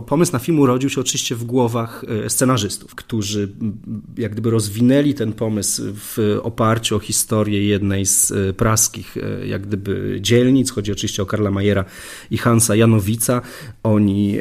[0.06, 3.50] pomysł na film urodził się oczywiście w głowach scenarzystów, którzy
[4.18, 10.72] jak gdyby rozwinęli ten pomysł w oparciu o historię jednej z praskich jak gdyby dzielnic.
[10.72, 11.86] Chodzi oczywiście o Karla Majera
[12.32, 13.42] i Hansa Janowica.
[13.84, 14.38] Oni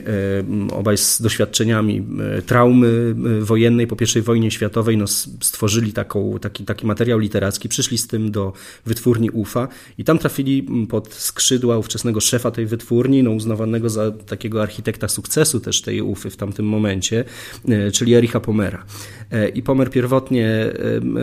[0.73, 2.07] obaj z doświadczeniami
[2.47, 5.07] traumy wojennej po I wojnie światowej no,
[5.41, 8.53] stworzyli taką, taki, taki materiał literacki, przyszli z tym do
[8.87, 14.63] wytwórni UFA i tam trafili pod skrzydła ówczesnego szefa tej wytwórni, no, uznawanego za takiego
[14.63, 17.25] architekta sukcesu też tej UFY w tamtym momencie,
[17.93, 18.85] czyli Ericha Pomera.
[19.55, 20.73] I Pomer pierwotnie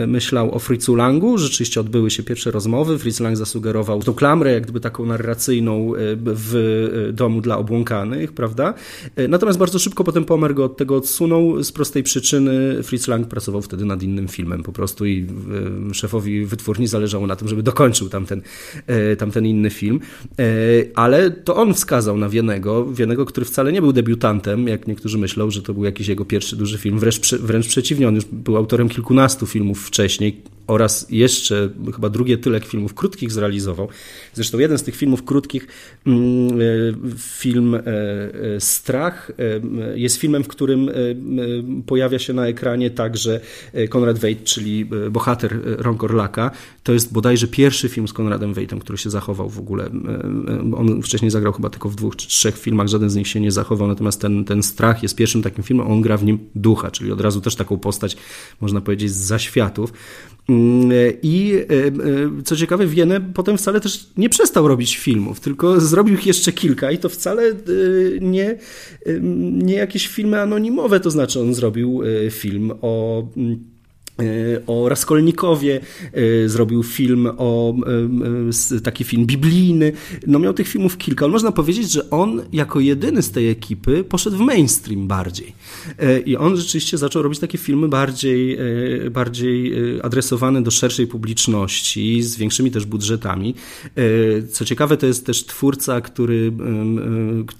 [0.06, 4.62] myślał o Fritzu Langu, rzeczywiście odbyły się pierwsze rozmowy, Fritz Lang zasugerował tą klamrę, jak
[4.62, 8.74] gdyby taką narracyjną w domu dla obłąkanych, prawda?
[9.28, 12.82] Natomiast bardzo szybko potem Pomer go od tego odsunął z prostej przyczyny.
[12.82, 15.26] Fritz Lang pracował wtedy nad innym filmem po prostu i
[15.92, 18.42] szefowi wytwórni zależało na tym, żeby dokończył tamten,
[19.18, 20.00] tamten inny film.
[20.94, 25.50] Ale to on wskazał na Wienego, Wienego, który wcale nie był debiutantem, jak niektórzy myślą,
[25.50, 28.88] że to był jakiś jego pierwszy duży film, wręcz, wręcz przeciwnie, on już był autorem
[28.88, 33.88] kilkunastu filmów wcześniej, oraz jeszcze chyba drugie tyle filmów krótkich zrealizował.
[34.34, 35.66] Zresztą jeden z tych filmów krótkich,
[36.06, 39.32] mm, e, film e, e, Strach,
[39.94, 40.90] jest filmem, w którym
[41.86, 43.40] pojawia się na ekranie także
[43.88, 46.50] Konrad Veidt, czyli bohater Ron Korlaka.
[46.82, 49.90] To jest bodajże pierwszy film z Konradem Veidtem, który się zachował w ogóle.
[50.76, 53.52] On wcześniej zagrał chyba tylko w dwóch czy trzech filmach, żaden z nich się nie
[53.52, 57.12] zachował, natomiast ten, ten Strach jest pierwszym takim filmem, on gra w nim ducha, czyli
[57.12, 58.16] od razu też taką postać,
[58.60, 59.92] można powiedzieć, z zaświatów.
[60.48, 60.90] Mm,
[61.22, 66.14] I e, e, co ciekawe, Wienę potem wcale też nie przestał robić filmów, tylko zrobił
[66.14, 67.54] ich jeszcze kilka i to wcale e,
[68.20, 68.58] nie,
[69.52, 73.75] nie jakieś filmy anonimowe, to znaczy on zrobił film o mm,
[74.66, 75.80] o Raskolnikowie,
[76.12, 77.74] e, zrobił film o
[78.76, 79.92] e, taki film biblijny.
[80.26, 81.24] No miał tych filmów kilka.
[81.24, 85.52] Ale można powiedzieć, że on jako jedyny z tej ekipy poszedł w mainstream bardziej.
[86.26, 88.58] I on rzeczywiście zaczął robić takie filmy bardziej,
[89.10, 93.54] bardziej adresowane do szerszej publiczności, z większymi też budżetami.
[94.50, 96.52] Co ciekawe, to jest też twórca, który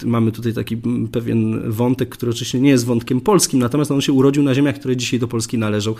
[0.04, 0.76] mamy tutaj taki
[1.12, 4.96] pewien wątek, który oczywiście nie jest wątkiem polskim, natomiast on się urodził na ziemiach, które
[4.96, 5.94] dzisiaj do Polski należą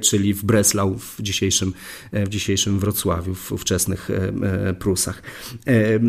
[0.00, 1.72] czyli w Breslau w dzisiejszym,
[2.12, 4.32] w dzisiejszym Wrocławiu, w ówczesnych e,
[4.68, 5.22] e, Prusach.
[5.66, 6.00] E,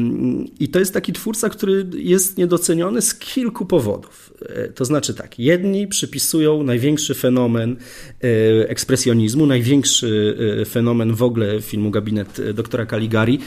[0.59, 4.33] I to jest taki twórca, który jest niedoceniony z kilku powodów.
[4.75, 7.75] To znaczy tak, jedni przypisują największy fenomen
[8.67, 10.37] ekspresjonizmu, największy
[10.69, 13.39] fenomen w ogóle filmu Gabinet doktora Caligari,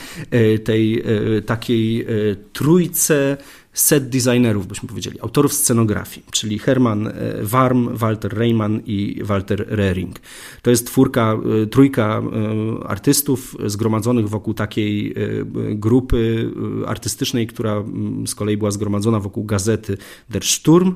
[0.64, 1.04] tej
[1.46, 2.06] takiej
[2.52, 3.36] trójce
[3.72, 10.20] set designerów, byśmy powiedzieli, autorów scenografii, czyli Herman e, Warm, Walter Reimann i Walter Rehring.
[10.62, 15.14] To jest twórka, e, trójka e, artystów zgromadzonych wokół takiej
[15.74, 16.50] grupy
[16.86, 17.84] artystycznej, która
[18.26, 19.98] z kolei była zgromadzona wokół gazety
[20.30, 20.94] Der Sturm,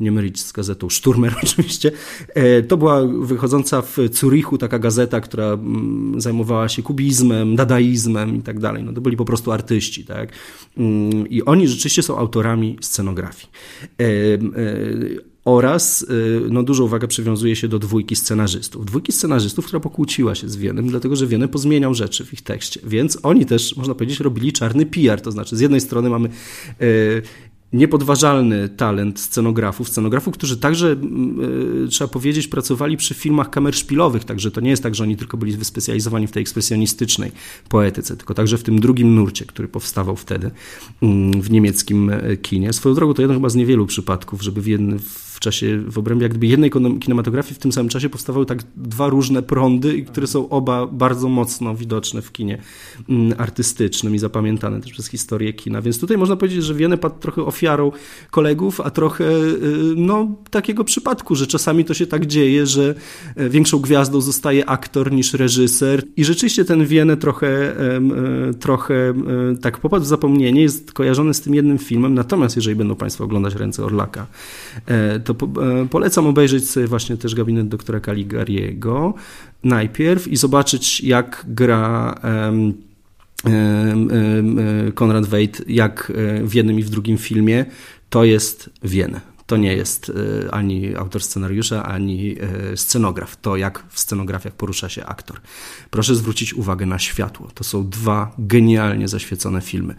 [0.00, 1.92] nie mylić z gazetą Sturmer oczywiście.
[2.34, 8.42] E, to była wychodząca w Zurichu taka gazeta, która mm, zajmowała się kubizmem, dadaizmem i
[8.42, 8.82] tak dalej.
[8.82, 10.32] No to byli po prostu artyści, tak?
[10.76, 13.48] Mm, I oni rzeczywiście są autorami scenografii
[14.00, 16.06] e, e, oraz
[16.50, 18.86] no, dużą uwagę przywiązuje się do dwójki scenarzystów.
[18.86, 22.80] Dwójki scenarzystów, która pokłóciła się z Wienem, dlatego że Wienę pozmieniał rzeczy w ich tekście.
[22.84, 25.20] Więc oni też, można powiedzieć, robili czarny PR.
[25.20, 26.28] To znaczy, z jednej strony mamy
[27.72, 30.96] niepodważalny talent scenografów, scenografów, którzy także,
[31.84, 35.36] y, trzeba powiedzieć, pracowali przy filmach kamerszpilowych, także to nie jest tak, że oni tylko
[35.36, 37.32] byli wyspecjalizowani w tej ekspresjonistycznej
[37.68, 40.50] poetyce, tylko także w tym drugim nurcie, który powstawał wtedy
[41.40, 42.72] w niemieckim e, kinie.
[42.72, 46.22] Swoją drogą to jeden chyba z niewielu przypadków, żeby w, jednym, w czasie, w obrębie
[46.22, 50.48] jak gdyby jednej kinematografii w tym samym czasie powstawały tak dwa różne prądy, które są
[50.48, 52.58] oba bardzo mocno widoczne w kinie
[53.38, 55.82] artystycznym i zapamiętane też przez historię kina.
[55.82, 57.92] Więc tutaj można powiedzieć, że Wiene padł trochę ofiarą
[58.30, 62.94] kolegów, a trochę y, no, takiego przypadku, że czasami to się tak dzieje, że
[63.36, 69.14] e, większą gwiazdą zostaje aktor niż reżyser i rzeczywiście ten Wiene trochę, e, trochę e,
[69.60, 73.54] tak popadł w zapomnienie, jest kojarzony z tym jednym filmem, natomiast jeżeli będą Państwo oglądać
[73.54, 74.26] Ręce Orlaka,
[75.24, 75.48] to po,
[75.90, 79.14] polecam obejrzeć sobie właśnie też gabinet doktora Caligariego
[79.64, 82.74] najpierw i zobaczyć jak gra um,
[84.94, 87.64] Konrad Veidt, jak w jednym i w drugim filmie,
[88.10, 89.31] to jest Wienę.
[89.46, 90.12] To nie jest
[90.50, 92.36] ani autor scenariusza, ani
[92.76, 93.36] scenograf.
[93.36, 95.40] To, jak w scenografiach porusza się aktor.
[95.90, 97.48] Proszę zwrócić uwagę na światło.
[97.54, 99.94] To są dwa genialnie zaświecone filmy.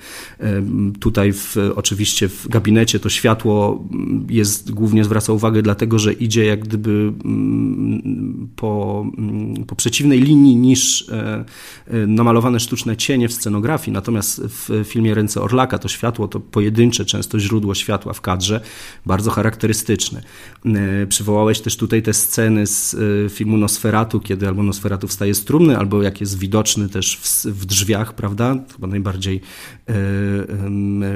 [0.99, 3.83] Tutaj w, oczywiście w gabinecie to światło
[4.29, 10.55] jest głównie zwraca uwagę dlatego, że idzie jak gdyby mm, po, mm, po przeciwnej linii
[10.55, 11.45] niż e,
[11.87, 13.93] e, namalowane sztuczne cienie w scenografii.
[13.93, 18.61] Natomiast w filmie Ręce Orlaka to światło to pojedyncze często źródło światła w kadrze,
[19.05, 20.21] bardzo charakterystyczne.
[20.65, 22.95] E, przywołałeś też tutaj te sceny z
[23.33, 27.65] filmu Nosferatu, kiedy albo Nosferatu wstaje z trumny, albo jak jest widoczny też w, w
[27.65, 28.55] drzwiach, prawda?
[28.75, 29.41] Chyba najbardziej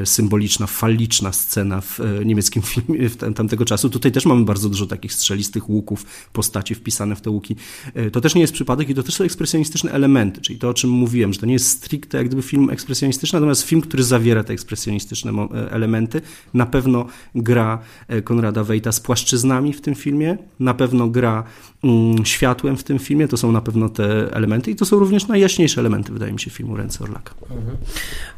[0.05, 3.89] symboliczna, faliczna scena w niemieckim filmie w tamtego czasu.
[3.89, 7.55] Tutaj też mamy bardzo dużo takich strzelistych łuków, postaci wpisane w te łuki.
[7.93, 10.73] E, to też nie jest przypadek i to też są ekspresjonistyczne elementy, czyli to, o
[10.73, 14.43] czym mówiłem, że to nie jest stricte jak gdyby film ekspresjonistyczny, natomiast film, który zawiera
[14.43, 16.21] te ekspresjonistyczne e, elementy.
[16.53, 21.43] Na pewno gra e, Konrada Wejta z płaszczyznami w tym filmie, na pewno gra
[21.83, 25.27] mm, światłem w tym filmie, to są na pewno te elementy i to są również
[25.27, 27.33] najjaśniejsze elementy, wydaje mi się, filmu Ręce Orlaka.
[27.41, 27.77] Mhm.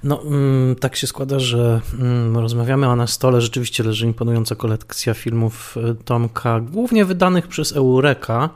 [0.04, 5.14] No, mm, tak się składa, że mm, rozmawiamy, a na stole rzeczywiście leży imponująca kolekcja
[5.14, 8.50] filmów Tomka, głównie wydanych przez Eureka,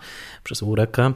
[0.44, 1.14] przez Eurekę.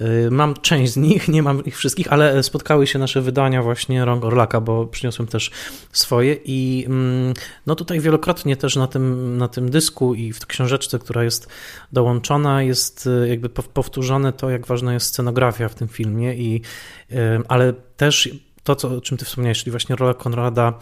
[0.00, 4.04] Y, mam część z nich, nie mam ich wszystkich, ale spotkały się nasze wydania właśnie
[4.04, 5.50] Rąk Orlaka, bo przyniosłem też
[5.92, 7.34] swoje i mm,
[7.66, 11.48] no tutaj wielokrotnie też na tym, na tym dysku i w książeczce, która jest
[11.92, 16.62] dołączona, jest y, jakby powtórzone to, jak ważna jest scenografia w tym filmie, i,
[17.12, 17.16] y,
[17.48, 18.30] ale też
[18.64, 20.78] to, co, o czym ty wspomniałeś, czyli właśnie rola Konrada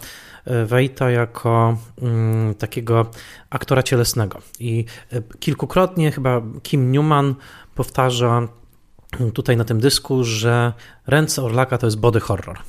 [0.65, 3.11] Wejta jako mm, takiego
[3.49, 4.39] aktora cielesnego.
[4.59, 4.85] I
[5.39, 7.35] kilkukrotnie chyba Kim Newman
[7.79, 8.47] powtarza
[9.33, 10.73] tutaj na tym dysku, że
[11.07, 12.59] Ręce Orlaka to jest body horror.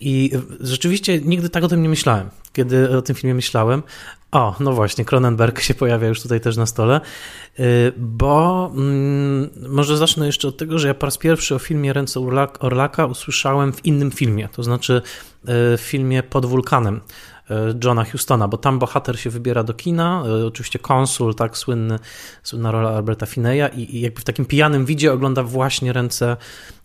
[0.00, 3.82] I rzeczywiście nigdy tak o tym nie myślałem, kiedy o tym filmie myślałem.
[4.32, 7.00] O, no właśnie, Cronenberg się pojawia już tutaj też na stole,
[7.60, 11.92] y, bo mm, może zacznę jeszcze od tego, że ja po raz pierwszy o filmie
[11.92, 12.20] Ręce
[12.60, 17.00] Orlaka usłyszałem w innym filmie, to znaczy y, w filmie Pod wulkanem
[17.84, 21.98] Johna Hustona, bo tam bohater się wybiera do kina, e, oczywiście konsul, tak, słynny,
[22.42, 26.36] słynna rola Alberta Fineya i, i jakby w takim pijanym widzie ogląda właśnie ręce,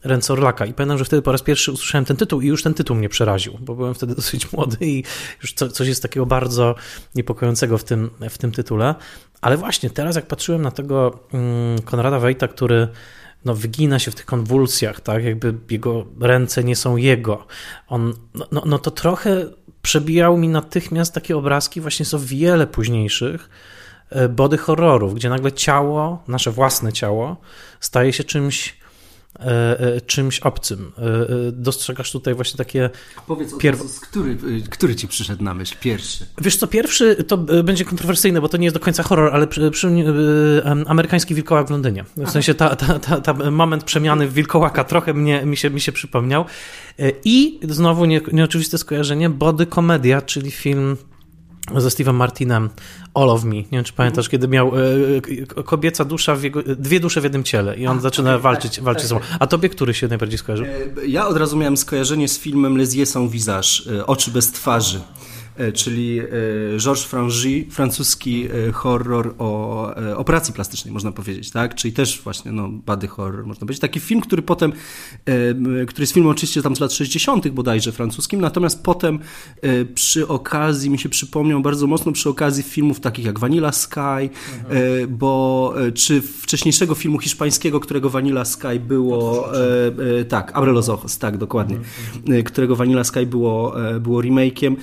[0.04, 2.74] ręce Orlaka i pamiętam, że wtedy po raz pierwszy usłyszałem ten tytuł i już ten
[2.74, 5.04] tytuł mnie przeraził, bo byłem wtedy dosyć młody i
[5.42, 6.76] już co, coś jest takiego bardzo
[7.16, 8.96] niepokojącego w tym, w tym tytule,
[9.42, 12.88] ale właśnie teraz jak patrzyłem na tego mm, Konrada Wejta, który
[13.46, 17.48] no, wygina się w tych konwulsjach, tak, jakby jego ręce nie są jego.
[17.88, 19.46] On, no, no, no to trochę
[19.86, 23.50] przebijał mi natychmiast takie obrazki właśnie z o wiele późniejszych
[24.10, 27.38] e, body horrorów, gdzie nagle ciało, nasze własne ciało,
[27.80, 28.78] staje się czymś
[30.06, 30.92] czymś obcym.
[31.52, 32.90] Dostrzegasz tutaj właśnie takie...
[33.28, 34.38] Powiedz od razu, który,
[34.70, 36.26] który ci przyszedł na myśl pierwszy?
[36.42, 39.72] Wiesz co, pierwszy to będzie kontrowersyjne, bo to nie jest do końca horror, ale przy,
[39.72, 39.92] przy,
[40.88, 42.06] amerykański wilkołak w Londynie.
[42.18, 45.82] W sensie ta, ta, ta, ta moment przemiany w wilkołaka trochę mnie, mi, się, mi
[45.82, 46.46] się przypomniał.
[47.26, 50.98] I znowu nie, nieoczywiste skojarzenie, Body Komedia, czyli film
[51.78, 52.70] ze Steve'em Martinem
[53.14, 53.56] All of Me.
[53.56, 54.72] Nie wiem, czy pamiętasz, kiedy miał
[55.58, 58.42] e, kobieca dusza, w jego, dwie dusze w jednym ciele i on A, zaczyna okay,
[58.42, 59.38] walczyć, tak, walczyć tak, ze sobą.
[59.40, 60.66] A tobie który się najbardziej skojarzył?
[60.66, 64.52] E, ja od razu miałem skojarzenie z filmem Les Yeux sans visage, e, Oczy bez
[64.52, 65.02] twarzy.
[65.58, 66.26] E, czyli e,
[66.78, 69.76] Georges Frangy, francuski e, horror o
[70.16, 71.76] operacji plastycznej, można powiedzieć, tak?
[71.76, 73.82] Czyli też właśnie no, body horror, można powiedzieć.
[73.82, 74.72] Taki film, który potem,
[75.88, 77.48] który jest filmem oczywiście tam z lat 60.
[77.48, 79.20] bodajże francuskim, natomiast potem
[79.96, 84.30] przy okazji, mi się przypomniał bardzo mocno przy okazji filmów takich jak Vanilla Sky, mhm.
[85.10, 89.50] bo czy wcześniejszego filmu hiszpańskiego, którego Vanilla Sky było,
[90.30, 92.44] tak, Abre los Ojos, tak, dokładnie, mhm.
[92.44, 94.76] którego Vanilla Sky było, było remake'iem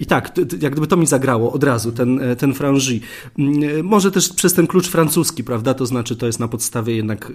[0.00, 3.00] i tak, jak gdyby to mi zagrało od razu, ten, e, ten Frangy.
[3.38, 5.74] Mm, e, może też przez ten klucz francuski, prawda?
[5.74, 7.32] To znaczy, to jest na podstawie jednak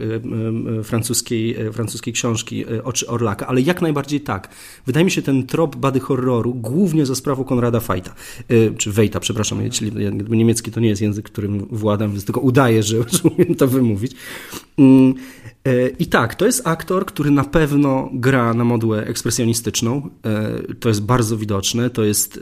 [0.79, 4.49] e, francuskiej, francuskiej książki Oczy Orlaka, ale jak najbardziej tak.
[4.85, 8.13] Wydaje mi się ten trop bady horroru, głównie za sprawą Konrada Fajta,
[8.77, 9.91] czy Wejta, przepraszam, czyli
[10.29, 14.11] niemiecki to nie jest język, którym władam, więc tylko udaję, że, że umiem to wymówić.
[15.65, 20.09] E, I tak, to jest aktor, który na pewno gra na modłę ekspresjonistyczną.
[20.25, 21.89] E, to jest bardzo widoczne.
[21.89, 22.39] To jest,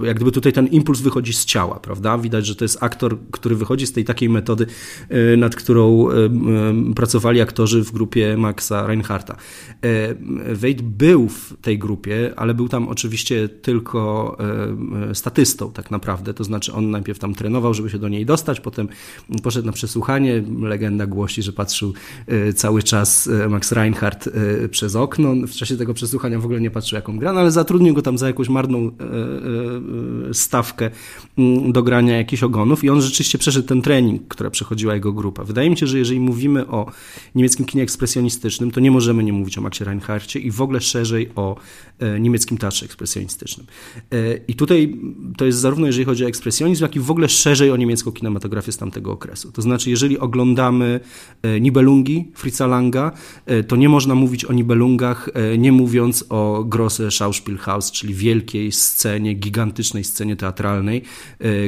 [0.00, 2.18] e, jak gdyby tutaj ten impuls wychodzi z ciała, prawda?
[2.18, 4.66] Widać, że to jest aktor, który wychodzi z tej takiej metody,
[5.36, 6.06] nad którą
[6.96, 9.36] pracowali aktorzy w grupie Maxa Reinharta.
[10.54, 14.36] Wade był w tej grupie, ale był tam oczywiście tylko
[15.14, 16.34] statystą, tak naprawdę.
[16.34, 18.88] To znaczy, on najpierw tam trenował, żeby się do niej dostać, potem
[19.42, 20.42] poszedł na przesłuchanie.
[20.60, 21.92] Legenda głosi, że patrzył
[22.60, 24.30] cały czas Max Reinhardt
[24.70, 25.34] przez okno.
[25.46, 28.18] W czasie tego przesłuchania w ogóle nie patrzył, jaką gra, no ale zatrudnił go tam
[28.18, 28.90] za jakąś marną
[30.32, 30.90] stawkę
[31.38, 35.44] mm, do grania jakichś ogonów i on rzeczywiście przeszedł ten trening, która przechodziła jego grupa.
[35.44, 36.86] Wydaje mi się, że jeżeli mówimy o
[37.34, 41.30] niemieckim kinie ekspresjonistycznym, to nie możemy nie mówić o Maxie Reinhardcie i w ogóle szerzej
[41.36, 41.56] o
[41.98, 43.66] e, niemieckim teatrze ekspresjonistycznym.
[44.12, 44.96] E, I tutaj
[45.36, 48.72] to jest zarówno jeżeli chodzi o ekspresjonizm, jak i w ogóle szerzej o niemiecką kinematografię
[48.72, 49.52] z tamtego okresu.
[49.52, 51.00] To znaczy, jeżeli oglądamy
[51.42, 53.12] e, Nibelungi Fritza Langa,
[53.68, 60.04] to nie można mówić o Nibelungach, nie mówiąc o Grosse Schauspielhaus, czyli wielkiej scenie, gigantycznej
[60.04, 61.02] scenie teatralnej,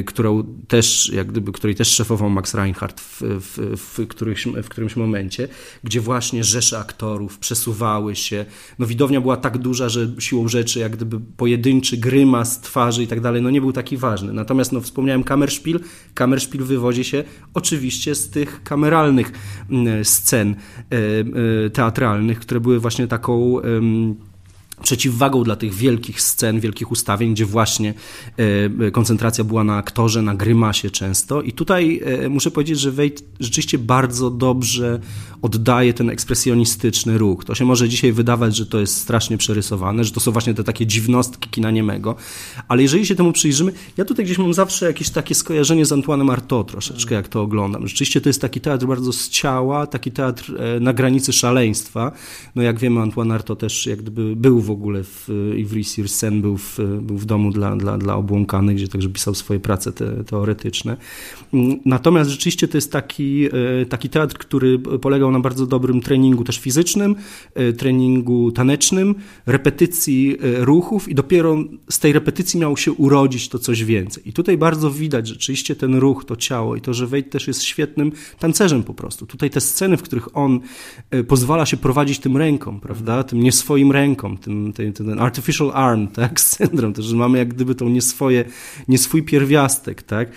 [0.05, 4.95] którą też, jak gdyby, której też szefował Max Reinhardt w, w, w, którymś, w którymś
[4.95, 5.47] momencie,
[5.83, 8.45] gdzie właśnie rzesze aktorów przesuwały się.
[8.79, 13.21] No widownia była tak duża, że siłą rzeczy jak gdyby pojedynczy grymas twarzy i tak
[13.21, 14.33] dalej, no nie był taki ważny.
[14.33, 15.79] Natomiast no wspomniałem Kammerspiel.
[16.13, 19.31] Kammerspiel wywodzi się oczywiście z tych kameralnych
[20.03, 20.55] scen e, e,
[21.73, 23.55] teatralnych, które były właśnie taką
[24.81, 27.93] przeciwwagą dla tych wielkich scen, wielkich ustawień, gdzie właśnie
[28.37, 31.41] e, koncentracja była na aktorze, na grymasie często.
[31.41, 34.99] I tutaj e, muszę powiedzieć, że Wade rzeczywiście bardzo dobrze
[35.41, 37.45] oddaje ten ekspresjonistyczny ruch.
[37.45, 40.63] To się może dzisiaj wydawać, że to jest strasznie przerysowane, że to są właśnie te
[40.63, 42.15] takie dziwnostki kina niemego,
[42.67, 46.29] ale jeżeli się temu przyjrzymy, ja tutaj gdzieś mam zawsze jakieś takie skojarzenie z Antoinem
[46.29, 47.87] Artaud troszeczkę, jak to oglądam.
[47.87, 52.11] Rzeczywiście to jest taki teatr bardzo z ciała, taki teatr e, na granicy szaleństwa.
[52.55, 56.79] No jak wiemy, Antoine Artaud też jak gdyby był w ogóle w Ivry-sur-Seine, był w,
[57.01, 60.97] był w domu dla, dla, dla obłąkanych, gdzie także pisał swoje prace te, teoretyczne.
[61.53, 66.43] Mm, natomiast rzeczywiście to jest taki, e, taki teatr, który polegał na bardzo dobrym treningu
[66.43, 67.15] też fizycznym,
[67.53, 71.57] e, treningu tanecznym, repetycji e, ruchów i dopiero
[71.89, 74.29] z tej repetycji miało się urodzić to coś więcej.
[74.29, 77.63] I tutaj bardzo widać rzeczywiście ten ruch, to ciało i to, że Wade też jest
[77.63, 79.25] świetnym tancerzem po prostu.
[79.25, 80.59] Tutaj te sceny, w których on
[81.27, 86.07] pozwala się prowadzić tym ręką, prawda, tym nie swoim ręką, tym ten, ten, artificial arm,
[86.21, 88.45] tak, syndrom, to, że mamy jak gdyby tą nieswoje,
[88.87, 90.29] nie swój pierwiastek, tak,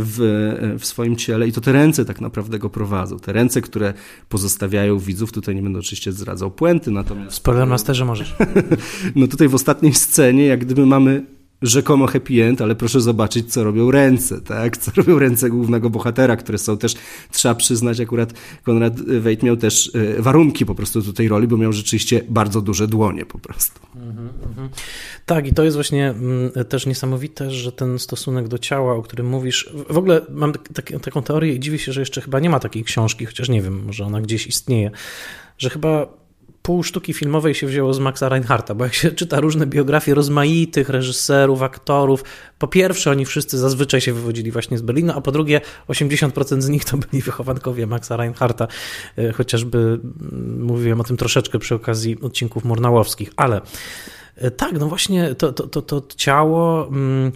[0.00, 3.18] w, w swoim ciele i to te ręce tak naprawdę go prowadzą.
[3.18, 3.94] Te ręce, które
[4.28, 7.36] pozostawiają widzów, tutaj nie będę oczywiście zdradzał puenty, natomiast...
[7.36, 8.34] Spoiler Masterze możesz.
[9.16, 11.33] no tutaj w ostatniej scenie jak gdyby mamy
[11.64, 14.76] rzekomo happy end, ale proszę zobaczyć, co robią ręce, tak?
[14.76, 16.94] Co robią ręce głównego bohatera, które są też,
[17.30, 21.56] trzeba przyznać, akurat Konrad Wejt miał też e, warunki po prostu do tej roli, bo
[21.56, 23.80] miał rzeczywiście bardzo duże dłonie po prostu.
[23.96, 24.68] Mm -hmm.
[25.26, 29.26] Tak, i to jest właśnie mm, też niesamowite, że ten stosunek do ciała, o którym
[29.26, 32.60] mówisz, w ogóle mam tak, taką teorię i dziwię się, że jeszcze chyba nie ma
[32.60, 34.90] takiej książki, chociaż nie wiem, może ona gdzieś istnieje,
[35.58, 36.23] że chyba
[36.64, 40.88] pół sztuki filmowej się wzięło z Maxa Reinhardta, bo jak się czyta różne biografie rozmaitych
[40.88, 42.24] reżyserów, aktorów,
[42.58, 46.68] po pierwsze oni wszyscy zazwyczaj się wywodzili właśnie z Berlina, a po drugie 80% z
[46.68, 48.68] nich to byli wychowankowie Maxa Reinhardta,
[49.18, 53.60] e, chociażby mm, mówiłem o tym troszeczkę przy okazji odcinków murnałowskich, ale
[54.36, 57.32] e, tak, no właśnie to, to, to, to ciało mm,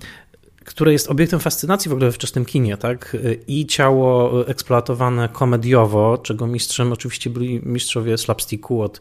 [0.69, 3.17] które jest obiektem fascynacji w ogóle we wczesnym kinie, tak?
[3.47, 9.01] I ciało eksploatowane komediowo, czego mistrzem oczywiście byli mistrzowie slapsticku od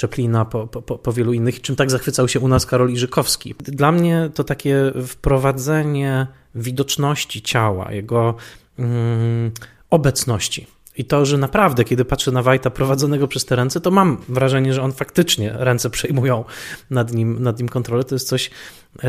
[0.00, 3.54] Chaplina po, po, po wielu innych, czym tak zachwycał się u nas Karol Iżykowski.
[3.58, 8.34] Dla mnie to takie wprowadzenie widoczności ciała, jego
[8.78, 9.50] mm,
[9.90, 14.18] obecności i to, że naprawdę, kiedy patrzę na Wajta prowadzonego przez te ręce, to mam
[14.28, 16.44] wrażenie, że on faktycznie ręce przejmują
[16.90, 18.04] nad nim, nad nim kontrolę.
[18.04, 18.50] To jest coś,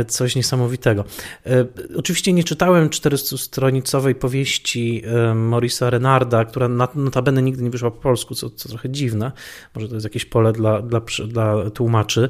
[0.07, 1.05] coś niesamowitego.
[1.45, 1.65] E,
[1.95, 8.35] oczywiście nie czytałem 400-stronicowej powieści e, Maurisa Renarda, która notabene nigdy nie wyszła po polsku,
[8.35, 9.31] co, co trochę dziwne.
[9.75, 12.29] Może to jest jakieś pole dla, dla, dla tłumaczy.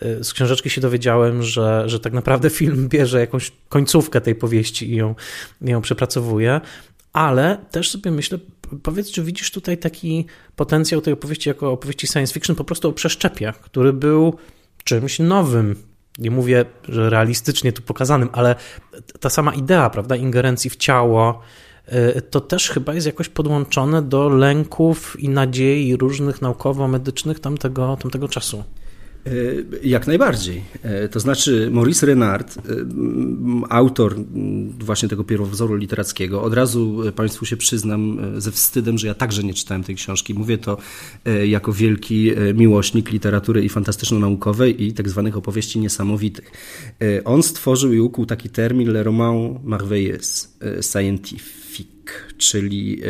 [0.00, 4.90] E, z książeczki się dowiedziałem, że, że tak naprawdę film bierze jakąś końcówkę tej powieści
[4.90, 5.14] i ją,
[5.60, 6.60] ją przepracowuje
[7.12, 8.38] ale też sobie myślę,
[8.82, 12.92] powiedz, czy widzisz tutaj taki potencjał tej opowieści jako opowieści science fiction po prostu o
[12.92, 14.36] przeszczepie, który był
[14.84, 15.76] czymś nowym.
[16.18, 18.54] Nie mówię, że realistycznie tu pokazanym, ale
[19.20, 21.40] ta sama idea, prawda, ingerencji w ciało,
[22.16, 28.28] y, to też chyba jest jakoś podłączone do lęków i nadziei różnych naukowo-medycznych tamtego, tamtego
[28.28, 28.64] czasu.
[29.26, 29.30] E,
[29.82, 30.62] jak najbardziej.
[30.82, 32.60] E, to znaczy Maurice Renard, e,
[33.68, 34.16] autor
[34.78, 39.54] właśnie tego pierwowzoru literackiego, od razu Państwu się przyznam ze wstydem, że ja także nie
[39.54, 40.34] czytałem tej książki.
[40.34, 40.76] Mówię to
[41.44, 46.52] jako wielki miłośnik literatury i fantastyczno-naukowej i tak zwanych opowieści niesamowitych.
[47.24, 53.02] On stworzył i ukuł taki termin Le roman merveilleux scientifique, czyli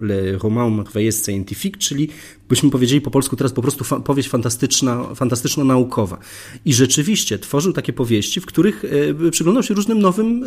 [0.00, 2.08] Le roman merveilleux scientifique, czyli
[2.48, 6.18] byśmy powiedzieli po polsku teraz po prostu fa powieść fantastyczna, fantastyczno-naukowa.
[6.64, 8.84] I rzeczywiście tworzył takie powieści, w których
[9.24, 10.44] e, przyglądał się różnym nowym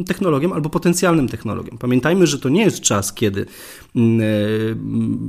[0.00, 1.78] e, technologiom albo potencjalnym technologiom.
[1.78, 3.46] Pamiętajmy, że to nie jest czas, kiedy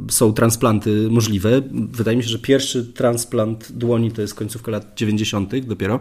[0.10, 1.62] są transplanty możliwe.
[1.72, 5.60] Wydaje mi się, że pierwszy transplant dłoni to jest końcówka lat 90.
[5.60, 6.00] dopiero,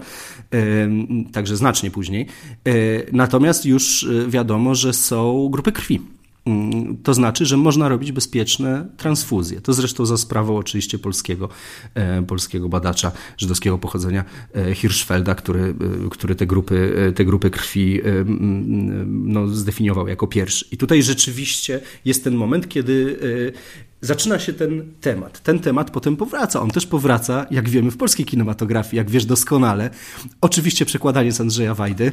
[1.33, 2.27] także znacznie później.
[3.13, 6.22] Natomiast już wiadomo, że są grupy krwi Mm,
[7.03, 9.61] to znaczy, że można robić bezpieczne transfuzje.
[9.61, 11.49] To zresztą za sprawą oczywiście polskiego,
[11.95, 14.25] e, polskiego badacza żydowskiego pochodzenia
[14.55, 18.01] e, Hirschfelda, który, e, który te, grupy, te grupy krwi
[19.07, 20.67] no, zdefiniował jako pierwszy.
[20.73, 23.19] I tutaj rzeczywiście jest ten moment, kiedy
[24.03, 25.43] zaczyna się ten temat.
[25.43, 26.61] Ten temat potem powraca.
[26.61, 29.91] On też powraca, jak wiemy, w polskiej kinematografii, jak wiesz doskonale.
[30.41, 32.13] Oczywiście przekładanie z Andrzeja Wajdy.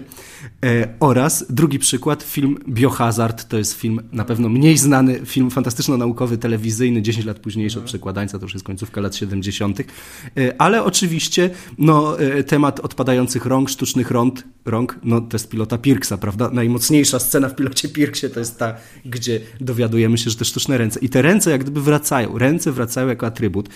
[0.65, 3.47] E, oraz drugi przykład, film Biohazard.
[3.47, 8.39] To jest film na pewno mniej znany, film fantastyczno-naukowy, telewizyjny, 10 lat późniejszy od przekładańca,
[8.39, 9.79] to już jest końcówka lat 70.
[9.79, 15.77] E, ale oczywiście no, e, temat odpadających rąk, sztucznych rąk, rąk, no to jest pilota
[15.77, 16.49] Pirksa, prawda?
[16.53, 18.75] Najmocniejsza scena w pilocie Pirksie to jest ta,
[19.05, 20.99] gdzie dowiadujemy się, że te sztuczne ręce.
[20.99, 22.37] I te ręce jak gdyby jakby wracają.
[22.37, 23.69] Ręce wracają jako atrybut.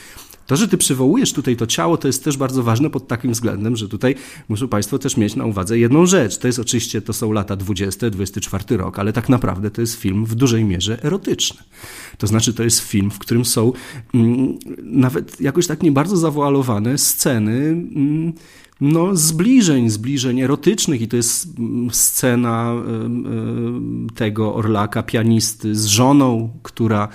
[0.47, 3.76] To, że ty przywołujesz tutaj to ciało, to jest też bardzo ważne pod takim względem,
[3.76, 4.16] że tutaj
[4.49, 6.38] muszą Państwo też mieć na uwadze jedną rzecz.
[6.38, 10.26] To jest oczywiście, to są lata 20, 24 rok, ale tak naprawdę to jest film
[10.26, 11.60] w dużej mierze erotyczny.
[12.18, 13.72] To znaczy, to jest film, w którym są
[14.14, 17.58] mm, nawet jakoś tak nie bardzo zawoalowane sceny.
[17.95, 18.34] Mm,
[18.84, 22.76] no, zbliżeń, zbliżeń erotycznych i to jest mm, scena
[24.16, 27.08] tego Orlaka, pianisty z żoną, która,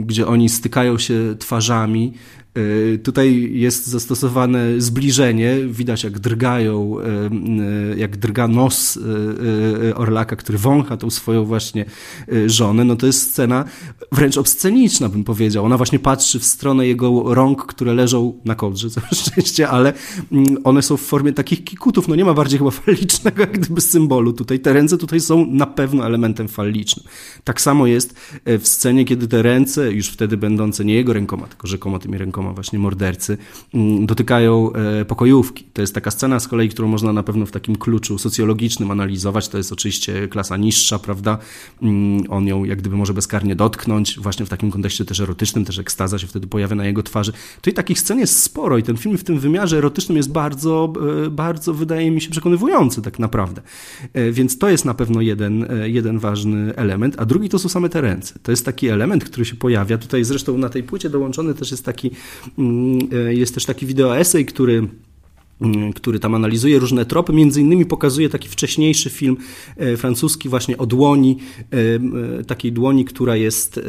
[0.00, 2.12] gdzie oni stykają się twarzami
[3.02, 8.98] tutaj jest zastosowane zbliżenie, widać jak drgają, e, e, jak drga nos
[9.94, 11.84] Orlaka, który wącha tą swoją właśnie
[12.46, 12.84] żonę.
[12.84, 13.64] No to jest scena
[14.12, 15.64] wręcz obsceniczna, bym powiedział.
[15.64, 19.92] Ona właśnie patrzy w stronę jego rąk, które leżą na kołdrze, całe szczęście, ale
[20.32, 22.08] mm, one są w formie takich kikutów.
[22.08, 24.60] No nie ma bardziej chyba falicznego jak gdyby symbolu tutaj.
[24.60, 27.06] Te ręce tutaj są na pewno elementem falicznym.
[27.44, 28.14] Tak samo jest
[28.46, 32.43] w scenie, kiedy te ręce, już wtedy będące nie jego rękoma, tylko rzekomo tymi rękoma
[32.52, 33.38] właśnie mordercy,
[33.74, 35.64] mm, dotykają e, pokojówki.
[35.72, 39.48] To jest taka scena z kolei, którą można na pewno w takim kluczu socjologicznym analizować.
[39.48, 41.38] To jest oczywiście klasa niższa, prawda?
[41.82, 45.78] Mm, on ją jak gdyby może bezkarnie dotknąć, właśnie w takim kontekście też erotycznym, też
[45.78, 47.32] ekstaza się wtedy pojawia na jego twarzy.
[47.60, 50.92] To i takich scen jest sporo i ten film w tym wymiarze erotycznym jest bardzo,
[51.26, 53.62] e, bardzo wydaje mi się przekonywujący tak naprawdę.
[54.12, 57.88] E, więc to jest na pewno jeden, jeden ważny element, a drugi to są same
[57.88, 58.38] te ręce.
[58.42, 59.98] To jest taki element, który się pojawia.
[59.98, 62.10] Tutaj zresztą na tej płycie dołączony też jest taki
[63.30, 64.88] jest też taki wideo esej, który Mm,
[65.94, 69.36] który tam analizuje różne tropy, między innymi pokazuje taki wcześniejszy film
[69.76, 71.38] e, francuski właśnie o dłoni,
[71.72, 71.76] e,
[72.40, 73.80] e, takiej dłoni, która jest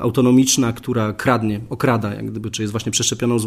[0.00, 3.38] autonomiczna, która kradnie, okrada, jak gdyby, czy jest właśnie przeszczepioną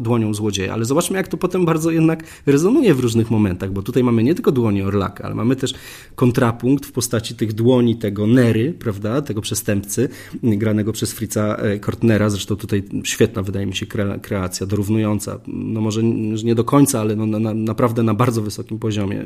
[0.00, 0.72] dłonią złodzieja.
[0.72, 4.34] Ale zobaczmy, jak to potem bardzo jednak rezonuje w różnych momentach, bo tutaj mamy nie
[4.34, 5.74] tylko dłonie Orlaka, ale mamy też
[6.14, 10.08] kontrapunkt w postaci tych dłoni tego Nery, prawda, tego przestępcy,
[10.42, 13.86] granego przez Fritza Kortnera, zresztą tutaj świetna wydaje mi się
[14.22, 16.02] kreacja, dorównująca, no może
[16.44, 19.24] nie do końca ale no, na, naprawdę na bardzo wysokim poziomie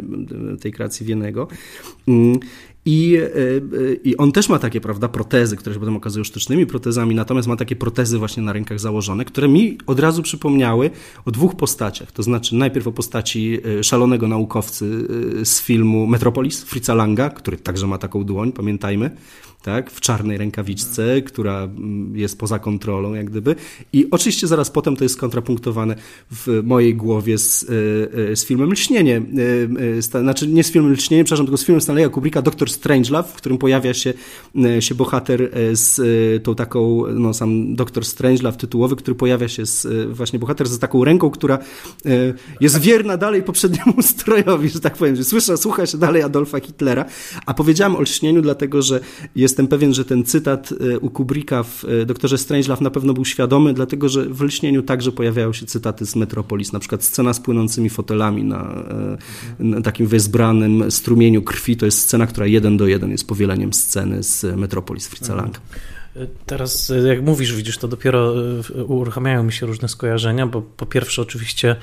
[0.61, 1.49] tej kreacji Wienego.
[2.09, 2.39] Mm,
[2.87, 6.67] I, e, e, I on też ma takie, prawda, protezy, które się potem okazują sztucznymi
[6.67, 10.91] protezami, natomiast ma takie protezy właśnie na rękach założone, które mi od razu przypomniały
[11.25, 12.13] o dwóch postaciach.
[12.13, 15.09] To znaczy najpierw o postaci e, szalonego naukowcy
[15.45, 19.11] z filmu Metropolis, Fritza Langa, który także ma taką dłoń, pamiętajmy
[19.63, 23.57] tak, w czarnej rękawiczce, która mm, jest poza kontrolą, jak gdyby.
[23.93, 25.97] I oczywiście zaraz potem to jest kontrapunktowane
[26.31, 29.23] w mojej głowie z, e, e, z filmem Lśnienie.
[29.99, 33.35] E, znaczy nie z filmem Lśnienie, przepraszam, tylko z filmem Stanleya Kubricka Doktor Strangelove, w
[33.35, 34.15] którym pojawia się,
[34.81, 36.01] się bohater z
[36.45, 41.05] tą taką, no sam Doktor Strangelove tytułowy, który pojawia się z, właśnie bohater z taką
[41.05, 41.59] ręką, która
[42.61, 47.05] jest wierna dalej poprzedniemu strojowi, że tak powiem, słysza, słucha się dalej Adolfa Hitlera.
[47.47, 49.01] A powiedziałem o lśnieniu, dlatego, że
[49.37, 53.15] jest jestem pewien, że ten cytat e, u Kubricka w e, Doktorze Strangelove na pewno
[53.15, 57.33] był świadomy, dlatego że w Lśnieniu także pojawiają się cytaty z Metropolis, na przykład scena
[57.33, 58.85] z płynącymi fotelami na,
[59.61, 63.73] e, na takim wezbranym strumieniu krwi, to jest scena, która jeden do jeden jest powieleniem
[63.73, 65.61] sceny z Metropolis Fritza Langa.
[66.47, 68.35] Teraz, jak mówisz, widzisz, to dopiero
[68.87, 71.77] uruchamiają mi się różne skojarzenia, bo po pierwsze, oczywiście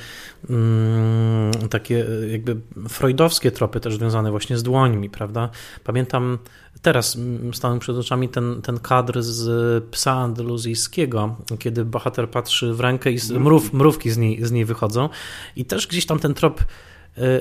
[0.49, 2.57] mm, takie jakby
[2.89, 5.49] freudowskie tropy też związane właśnie z dłońmi, prawda?
[5.83, 6.37] Pamiętam
[6.81, 7.17] teraz
[7.53, 13.17] stanął przed oczami ten, ten kadr z psa andaluzyjskiego, kiedy bohater patrzy w rękę i
[13.39, 15.09] mrów, mrówki z niej, z niej wychodzą.
[15.55, 16.63] I też gdzieś tam ten trop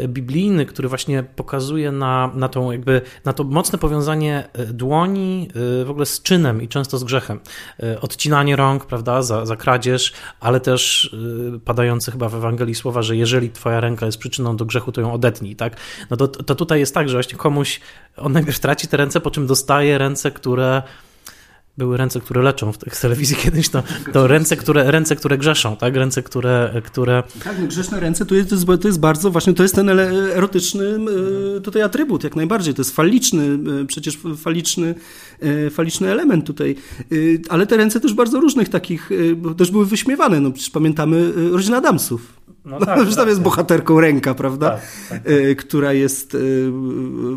[0.08, 5.48] biblijny, który właśnie pokazuje na, na, tą jakby, na to mocne powiązanie e, dłoni
[5.80, 7.40] e, w ogóle z czynem i często z grzechem.
[8.00, 11.16] Odcinanie rąk, prawda, za, za kradzież, ale też
[11.64, 15.12] padające chyba w Ewangelii słowa, że jeżeli twoja ręka jest przyczyną do grzechu, to ją
[15.12, 15.76] odetnij, tak?
[16.10, 17.80] No to, to tutaj jest tak, że właśnie komuś
[18.16, 20.82] on najpierw traci te ręce, po czym dostaje ręce, które
[21.78, 25.76] były ręce, które leczą w tych telewizji kiedyś, to, to ręce, które, ręce, które grzeszą,
[25.76, 25.96] tak?
[25.96, 26.82] Ręce, które...
[26.84, 27.22] które...
[27.44, 28.50] Tak, no grzeszne ręce to jest,
[28.80, 30.98] to jest bardzo właśnie, to jest ten erotyczny
[31.56, 32.74] e, tutaj atrybut, jak najbardziej.
[32.74, 34.94] To jest faliczny, e, przecież faliczny,
[35.40, 36.76] e, faliczny element tutaj.
[37.48, 39.10] Ale te ręce też bardzo różnych takich,
[39.56, 40.40] też były wyśmiewane.
[40.40, 42.37] No przecież pamiętamy rodzinę Adamsów.
[42.68, 44.70] No, tak, no, tam jest bohaterką ręka, prawda?
[44.70, 45.56] Tak, tak, tak.
[45.56, 46.36] która jest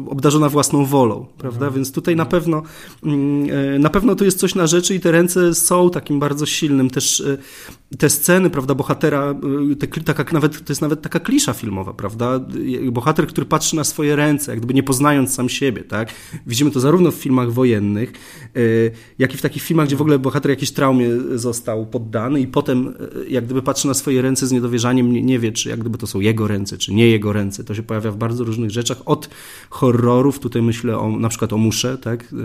[0.07, 1.65] obdarzona własną wolą, prawda?
[1.65, 1.73] Mhm.
[1.73, 2.63] Więc tutaj na pewno
[3.03, 6.89] mm, na pewno to jest coś na rzeczy i te ręce są takim bardzo silnym
[6.89, 7.23] też
[7.97, 9.35] te sceny, prawda, bohatera,
[9.79, 12.39] te, taka, nawet, to jest nawet taka klisza filmowa, prawda?
[12.91, 16.09] Bohater, który patrzy na swoje ręce, jak gdyby nie poznając sam siebie, tak?
[16.47, 18.13] Widzimy to zarówno w filmach wojennych,
[19.19, 22.93] jak i w takich filmach, gdzie w ogóle bohater jakiejś traumie został poddany i potem
[23.29, 26.19] jak gdyby patrzy na swoje ręce z niedowierzaniem, nie, wie, czy jak gdyby to są
[26.19, 27.63] jego ręce, czy nie jego ręce.
[27.63, 29.29] To się pojawia w bardzo różnych rzeczach, od
[29.69, 32.35] horrorów, tutaj myślę o, na przykład o Musze, tak?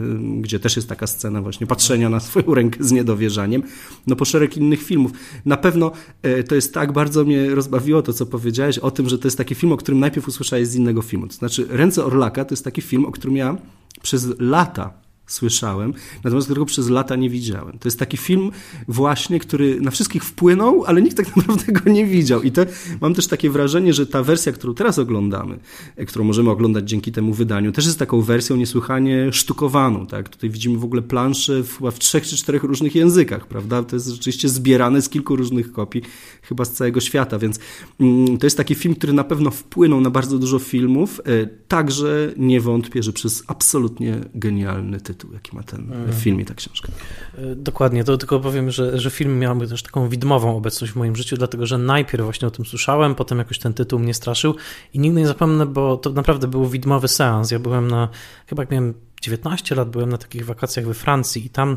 [0.41, 3.63] gdzie też jest taka scena właśnie patrzenia na swoją rękę z niedowierzaniem,
[4.07, 5.13] no po szereg innych filmów.
[5.45, 9.19] Na pewno e, to jest tak, bardzo mnie rozbawiło to, co powiedziałeś o tym, że
[9.19, 11.27] to jest taki film, o którym najpierw usłyszałeś z innego filmu.
[11.27, 13.57] To znaczy Ręce Orlaka to jest taki film, o którym ja
[14.03, 17.79] przez lata słyszałem, natomiast którego przez lata nie widziałem.
[17.79, 18.51] To jest taki film
[18.89, 22.43] właśnie, który na wszystkich wpłynął, ale nikt tak naprawdę go nie widział.
[22.43, 22.63] I to,
[23.01, 25.59] mam też takie wrażenie, że ta wersja, którą teraz oglądamy,
[25.97, 30.07] e, którą możemy oglądać dzięki temu wydaniu, też jest taką wersją niesłychanie sztukowaną.
[30.07, 30.29] Tak?
[30.29, 33.83] Tutaj widzimy w ogóle plansze w, w trzech czy czterech różnych językach, prawda?
[33.83, 36.03] To jest rzeczywiście zbierane z kilku różnych kopii,
[36.49, 37.59] chyba z całego świata, więc
[38.01, 42.33] mm, to jest taki film, który na pewno wpłynął na bardzo dużo filmów, e, także
[42.37, 46.13] nie wątpię, że przez absolutnie genialny tytuł jaki ma ten mhm.
[46.13, 46.93] film i ta książka.
[47.39, 51.17] E, dokładnie, to tylko powiem, że, że film miał też taką widmową obecność w moim
[51.17, 54.55] życiu, dlatego że najpierw właśnie o tym słyszałem, potem jakoś ten tytuł mnie straszył
[54.95, 57.51] i nigdy nie zapomnę, bo to naprawdę był widmowy seans.
[57.51, 58.09] Ja byłem na,
[58.47, 61.77] chyba jak miałem 19 lat, byłem na takich wakacjach we Francji i tam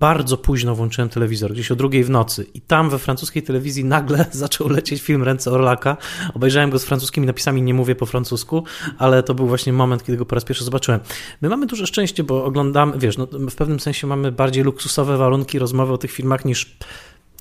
[0.00, 4.26] bardzo późno włączyłem telewizor, gdzieś o drugiej w nocy i tam we francuskiej telewizji nagle
[4.32, 5.96] zaczął lecieć film Ręce Orlaka.
[6.34, 8.64] Obejrzałem go z francuskimi napisami, nie mówię po francusku,
[8.98, 11.00] ale to był właśnie moment, kiedy go po raz pierwszy zobaczyłem.
[11.40, 15.58] My mamy duże szczęście, bo oglądamy, wiesz, no, w pewnym sensie mamy bardziej luksusowe warunki
[15.58, 16.76] rozmowy o tych filmach niż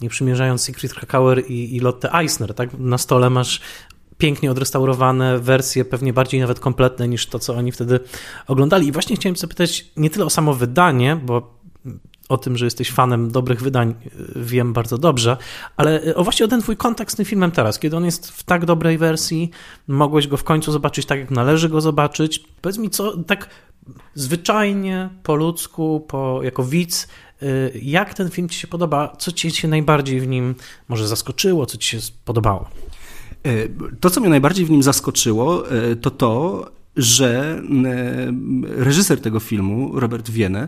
[0.02, 2.70] nie przymierzając Secret Krakauer i, i Lotte Eisner, tak?
[2.80, 3.62] Na stole masz
[4.18, 8.00] pięknie odrestaurowane wersje, pewnie bardziej nawet kompletne niż to, co oni wtedy
[8.48, 8.88] oglądali.
[8.88, 11.63] I właśnie chciałem zapytać nie tyle o samo wydanie, bo
[12.30, 13.96] o tym, że jesteś fanem dobrych wydań,
[14.36, 15.38] wiem bardzo dobrze,
[15.78, 18.44] ale o właśnie o ten twój kontakt z tym filmem teraz, kiedy on jest w
[18.44, 19.52] tak dobrej wersji,
[19.88, 22.40] mogłeś go w końcu zobaczyć tak, jak należy go zobaczyć.
[22.62, 23.50] Powiedz mi, co tak
[24.16, 27.08] zwyczajnie, po ludzku, po, jako widz,
[27.44, 29.16] y, jak ten film ci się podoba?
[29.20, 30.56] Co ci się najbardziej w nim
[30.88, 31.66] może zaskoczyło?
[31.66, 32.70] Co ci się podobało?
[33.44, 33.52] E,
[34.00, 36.66] to, co mnie najbardziej w nim zaskoczyło, e, to to,
[36.98, 40.68] że e, reżyser tego filmu, Robert Wiene,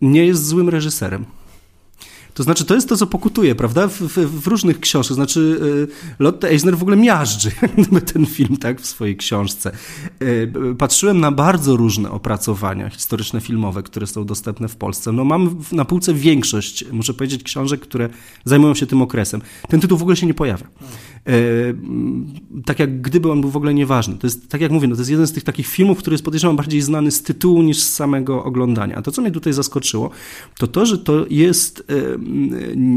[0.00, 1.24] nie jest złym reżyserem.
[2.38, 3.88] To znaczy, to jest to, co pokutuje, prawda?
[3.88, 5.14] W, w, w różnych książkach.
[5.14, 7.50] Znaczy, y, Lotte Eisner w ogóle miażdży
[8.12, 9.72] ten film, tak, w swojej książce.
[10.22, 15.12] Y, patrzyłem na bardzo różne opracowania historyczne, filmowe, które są dostępne w Polsce.
[15.12, 18.08] No mam na półce większość, muszę powiedzieć, książek, które
[18.44, 19.40] zajmują się tym okresem.
[19.68, 20.66] Ten tytuł w ogóle się nie pojawia.
[21.28, 21.76] Y,
[22.64, 24.18] tak jak gdyby on był w ogóle nieważny.
[24.18, 26.24] To jest, tak jak mówię, no to jest jeden z tych takich filmów, który jest
[26.24, 28.96] podejrzewam bardziej znany z tytułu niż z samego oglądania.
[28.96, 30.10] A to, co mnie tutaj zaskoczyło,
[30.58, 31.86] to to, że to jest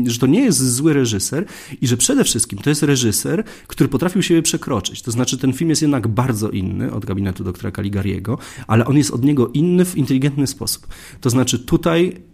[0.08, 1.46] że to nie jest zły reżyser
[1.82, 5.02] i że przede wszystkim to jest reżyser, który potrafił siebie przekroczyć.
[5.02, 9.12] To znaczy ten film jest jednak bardzo inny od gabinetu doktora Caligariego, ale on jest
[9.12, 10.88] od niego inny w inteligentny sposób.
[11.22, 12.31] To znaczy tutaj e, e,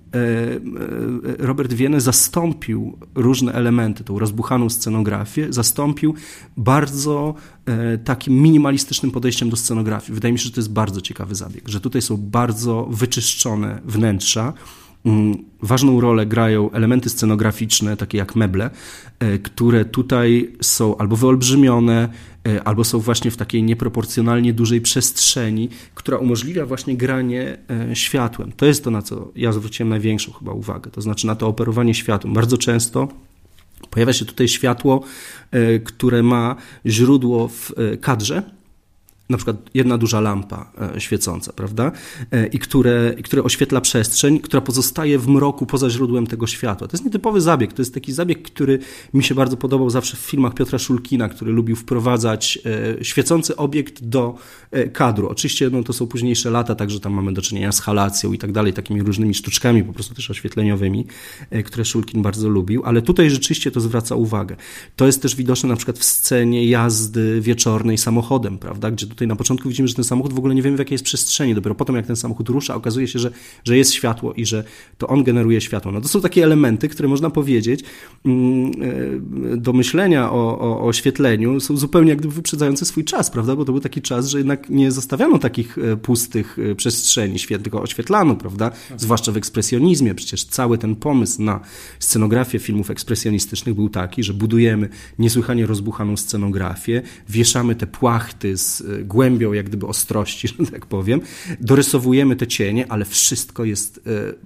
[1.39, 6.13] Robert Wiene zastąpił różne elementy, tą rozbuchaną scenografię, zastąpił
[6.57, 7.35] bardzo
[7.65, 10.13] e, takim minimalistycznym podejściem do scenografii.
[10.13, 14.53] Wydaje mi się, że to jest bardzo ciekawy zabieg, że tutaj są bardzo wyczyszczone wnętrza,
[15.61, 18.69] ważną rolę grają elementy scenograficzne, takie jak meble,
[19.19, 22.09] e, które tutaj są albo wyolbrzymione,
[22.47, 28.51] e, albo są właśnie w takiej nieproporcjonalnie dużej przestrzeni, która umożliwia właśnie granie e, światłem.
[28.51, 31.93] To jest to, na co ja zwróciłem największą chyba uwagę, to znaczy na to operowanie
[31.93, 32.33] światłem.
[32.33, 33.07] Bardzo często
[33.89, 35.03] pojawia się tutaj światło,
[35.83, 36.55] które ma
[36.85, 38.43] źródło w kadrze,
[39.29, 41.91] na przykład jedna duża lampa e, świecąca, prawda?
[42.31, 46.87] E, I które, które oświetla przestrzeń, która pozostaje w mroku poza źródłem tego światła.
[46.87, 47.73] To jest nietypowy zabieg.
[47.73, 48.79] To jest taki zabieg, który
[49.13, 52.59] mi się bardzo podobał zawsze w filmach Piotra Szulkina, który lubił wprowadzać
[52.99, 54.35] e, świecący obiekt do
[54.93, 55.29] kadru.
[55.29, 58.51] Oczywiście no, to są późniejsze lata, także tam mamy do czynienia z halacją i tak
[58.51, 61.05] dalej, takimi różnymi sztuczkami, po prostu też oświetleniowymi,
[61.65, 64.55] które Szulkin bardzo lubił, ale tutaj rzeczywiście to zwraca uwagę.
[64.95, 68.91] To jest też widoczne na przykład w scenie jazdy wieczornej samochodem, prawda?
[68.91, 71.03] Gdzie tutaj na początku widzimy, że ten samochód w ogóle nie wiemy w jakiej jest
[71.03, 71.55] przestrzeni.
[71.55, 73.31] Dopiero potem, jak ten samochód rusza, okazuje się, że,
[73.63, 74.63] że jest światło i że
[74.97, 75.91] to on generuje światło.
[75.91, 77.83] No to są takie elementy, które można powiedzieć
[78.25, 78.71] mm,
[79.53, 83.55] e, do myślenia o, o, o oświetleniu są zupełnie jak gdyby wyprzedzające swój czas, prawda?
[83.55, 87.81] Bo to był taki czas, że jednak nie zostawiano takich e, pustych e, przestrzeni, tylko
[87.81, 88.71] oświetlano, prawda?
[88.97, 90.15] Zwłaszcza w ekspresjonizmie.
[90.15, 91.59] Przecież cały ten pomysł na
[91.99, 94.89] scenografię filmów ekspresjonistycznych był taki, że budujemy
[95.19, 101.21] niesłychanie rozbuchaną scenografię, wieszamy te płachty z głębią jak gdyby ostrości, że tak powiem,
[101.59, 104.01] dorysowujemy te cienie, ale wszystko jest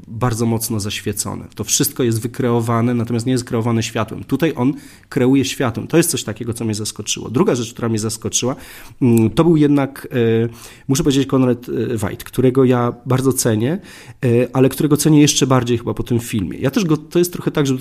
[0.07, 1.47] bardzo mocno zaświecone.
[1.55, 4.24] To wszystko jest wykreowane, natomiast nie jest kreowane światłem.
[4.24, 4.74] Tutaj on
[5.09, 5.88] kreuje światłem.
[5.88, 7.30] To jest coś takiego, co mnie zaskoczyło.
[7.30, 8.55] Druga rzecz, która mnie zaskoczyła,
[9.01, 10.49] mm, to był jednak, e,
[10.88, 13.80] muszę powiedzieć, Konrad e, Weid, którego ja bardzo cenię,
[14.26, 16.57] e, ale którego cenię jeszcze bardziej chyba po tym filmie.
[16.57, 17.78] Ja też go, to jest trochę tak, że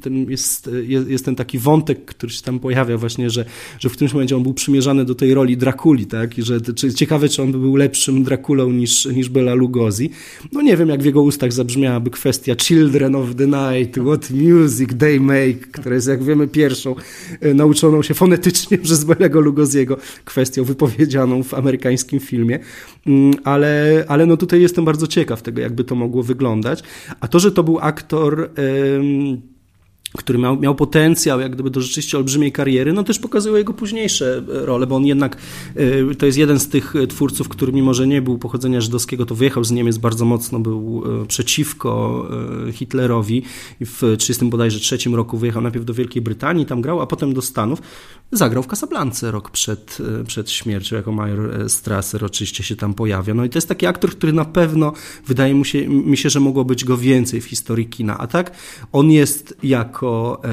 [0.00, 0.70] ten jest,
[1.06, 3.44] jest ten taki wątek, który się tam pojawia właśnie, że,
[3.78, 5.56] że w którymś momencie on był przymierzany do tej roli
[5.90, 6.38] Drakuli, tak?
[6.38, 10.10] I że czy, ciekawe, czy on by był lepszym Drakulą niż, niż Bela Lugosi.
[10.52, 14.90] No nie wiem, jak w jego ustach zabrzmiałaby kwestia Children of the Night, What Music
[14.98, 16.94] They Make, która jest, jak wiemy, pierwszą
[17.40, 22.58] e, nauczoną się fonetycznie przez Belego Lugosiego kwestią wypowiedzianą w amerykańskim filmie.
[23.06, 26.82] Mm, ale, ale no tutaj jestem bardzo ciekaw tego, jakby to mogło wyglądać.
[27.20, 28.50] A to, że to był aktor
[30.16, 34.42] który miał, miał potencjał jak gdyby do rzeczywiście olbrzymiej kariery, no też pokazują jego późniejsze
[34.46, 35.36] role, bo on jednak
[35.76, 39.34] e, to jest jeden z tych twórców, który mimo, że nie był pochodzenia żydowskiego, to
[39.34, 42.24] wyjechał z Niemiec bardzo mocno, był e, przeciwko
[42.68, 43.42] e, Hitlerowi
[43.80, 47.34] i w 30 bodajże trzecim roku wyjechał najpierw do Wielkiej Brytanii, tam grał, a potem
[47.34, 47.82] do Stanów.
[48.32, 53.34] Zagrał w Casablance rok przed, przed śmiercią, jako major Strasser oczywiście się tam pojawia.
[53.34, 54.92] No i to jest taki aktor, który na pewno
[55.26, 58.56] wydaje mu się, mi się, że mogło być go więcej w historii kina, a tak
[58.92, 60.48] on jest jako jako, e,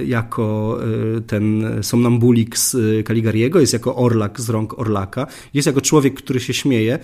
[0.00, 0.78] e, jako
[1.16, 2.76] e, ten somnambulik z
[3.06, 6.98] Caligariego, jest jako Orlak z rąk Orlaka, jest jako człowiek, który się śmieje.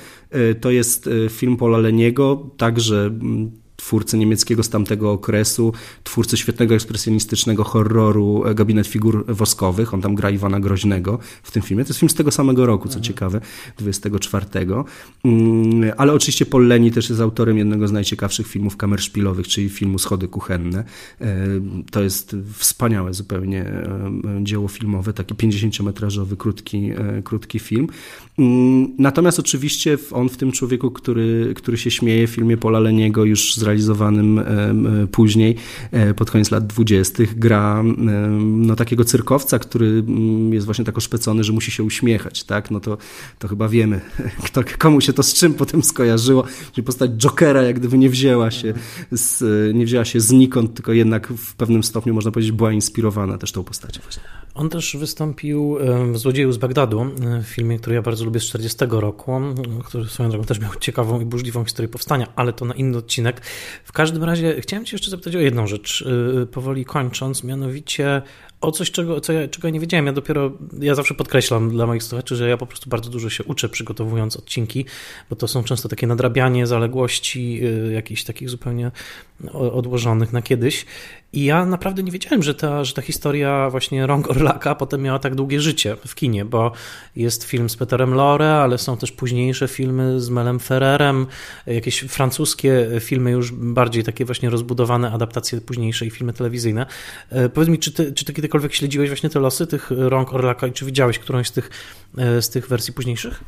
[0.60, 3.10] To jest film Paula Leniego, także
[3.86, 5.72] twórcy niemieckiego z tamtego okresu,
[6.04, 9.94] twórcy świetnego ekspresjonistycznego horroru Gabinet Figur Woskowych.
[9.94, 11.84] On tam gra Iwana Groźnego w tym filmie.
[11.84, 13.04] To jest film z tego samego roku, co mhm.
[13.04, 13.40] ciekawe,
[13.78, 14.46] 24.
[15.24, 19.98] Mm, ale oczywiście Paul Leni też jest autorem jednego z najciekawszych filmów kamerszpilowych, czyli filmu
[19.98, 20.84] Schody Kuchenne.
[21.20, 21.36] E,
[21.90, 24.10] to jest wspaniałe zupełnie e,
[24.42, 27.88] dzieło filmowe, taki 50-metrażowy, krótki, e, krótki film.
[28.38, 33.24] Mm, natomiast oczywiście on w tym człowieku, który, który się śmieje w filmie Paula Leniego
[33.24, 34.40] już zrealizowanym
[35.12, 35.56] później,
[35.90, 37.82] e, pod koniec lat dwudziestych, gra
[38.38, 42.70] no, takiego cyrkowca, który mm, jest właśnie tak oszpecony, że musi się uśmiechać, tak?
[42.70, 42.98] No to,
[43.38, 44.00] to chyba wiemy,
[44.46, 46.44] kto, komu się to z czym potem skojarzyło,
[46.76, 48.74] że postać Jokera jak gdyby nie wzięła się
[49.10, 53.52] z, nie wzięła się znikąd, tylko jednak w pewnym stopniu można powiedzieć była inspirowana też
[53.52, 54.45] tą postacią właśnie.
[54.56, 55.78] On też wystąpił
[56.12, 57.06] w Złodzieju z Bagdadu,
[57.42, 59.40] w filmie, który ja bardzo lubię z 40 roku,
[59.84, 63.40] który swoją drogą też miał ciekawą i burzliwą historię powstania, ale to na inny odcinek.
[63.84, 66.04] W każdym razie chciałem Cię jeszcze zapytać o jedną rzecz,
[66.42, 68.22] y, powoli kończąc, mianowicie
[68.66, 70.06] o coś, czego, co ja, czego ja nie wiedziałem.
[70.06, 73.44] Ja dopiero, ja zawsze podkreślam dla moich słuchaczy, że ja po prostu bardzo dużo się
[73.44, 74.84] uczę przygotowując odcinki,
[75.30, 78.90] bo to są często takie nadrabianie zaległości, y, jakichś takich zupełnie
[79.52, 80.86] odłożonych na kiedyś.
[81.32, 85.18] I ja naprawdę nie wiedziałem, że ta, że ta historia właśnie Rąk Orlaka potem miała
[85.18, 86.72] tak długie życie w kinie, bo
[87.16, 91.26] jest film z Peterem Lore, ale są też późniejsze filmy z Melem Ferrerem,
[91.66, 96.86] jakieś francuskie filmy już bardziej takie właśnie rozbudowane, adaptacje późniejsze i filmy telewizyjne.
[97.30, 100.66] E, powiedz mi, czy ty, czy ty kiedykolwiek śledziłeś właśnie te losy tych Rąk Orlaka
[100.66, 101.70] i czy widziałeś którąś z tych,
[102.18, 103.44] e, z tych wersji późniejszych?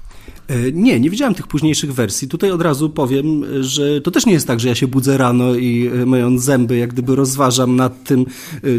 [0.48, 2.28] E, nie, nie widziałem tych późniejszych wersji.
[2.28, 5.54] Tutaj od razu powiem, że to też nie jest tak, że ja się budzę rano
[5.54, 8.26] i myjąc zęby, jak gdyby rozważam nad tym,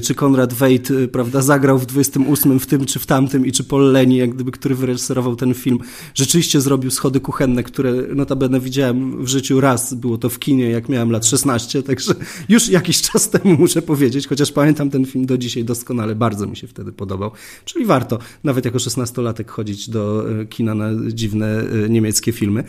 [0.03, 3.91] czy Konrad Wejt, prawda, zagrał w 28 w tym czy w tamtym i czy Paul
[3.91, 5.79] Leni, jak gdyby, który wyreżyserował ten film,
[6.13, 10.89] rzeczywiście zrobił schody kuchenne, które notabene widziałem w życiu raz, było to w kinie, jak
[10.89, 12.13] miałem lat 16, także
[12.49, 16.57] już jakiś czas temu muszę powiedzieć, chociaż pamiętam ten film do dzisiaj doskonale, bardzo mi
[16.57, 17.31] się wtedy podobał,
[17.65, 22.63] czyli warto nawet jako 16-latek chodzić do y, kina na dziwne niemieckie filmy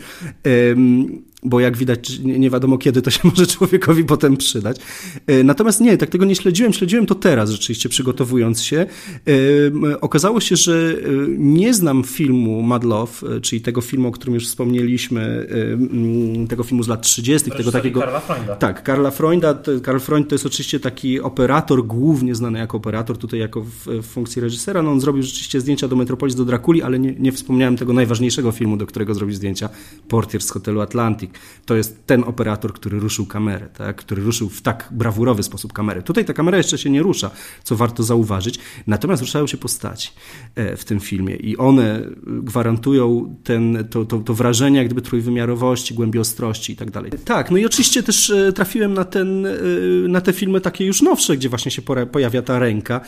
[1.43, 4.77] bo jak widać, nie, wiadomo kiedy to się może człowiekowi potem przydać.
[5.27, 8.77] E, natomiast nie, tak tego nie śledziłem, śledziłem to teraz rzeczywiście przygotowując się.
[8.81, 14.35] E, okazało się, że e, nie znam filmu Mad Love, czyli tego filmu, o którym
[14.35, 15.47] już wspomnieliśmy,
[16.49, 17.99] tego filmu z lat 30., tego takiego...
[17.99, 18.55] Karla Freunda.
[18.55, 19.61] Tak, Karla Freunda.
[19.83, 24.05] Karl Freund to jest oczywiście taki operator, głównie znany jako operator, tutaj jako w, w
[24.05, 24.81] funkcji reżysera.
[24.81, 28.51] No on zrobił rzeczywiście zdjęcia do Metropolis, do Drakuli, ale nie, nie wspomniałem tego najważniejszego
[28.51, 29.69] filmu, do którego zrobił zdjęcia,
[30.07, 31.30] Portier z hotelu Atlantic
[31.65, 33.95] To jest ten operator, który ruszył kamerę, tak?
[33.95, 36.01] który ruszył w tak brawurowy sposób kamerę.
[36.01, 37.31] Tutaj ta kamera jeszcze się nie rusza,
[37.63, 40.11] co warto zauważyć, natomiast ruszają się postaci
[40.55, 45.93] e, w tym filmie i one gwarantują ten, to, to, to wrażenie jak gdyby trójwymiarowości,
[45.93, 47.11] głębi ostrości i tak dalej.
[47.25, 49.51] Tak, no i oczywiście też e, trafiłem na, ten, e,
[50.07, 53.01] na te filmy takie już nowsze, gdzie właśnie się pojawia ta ręka.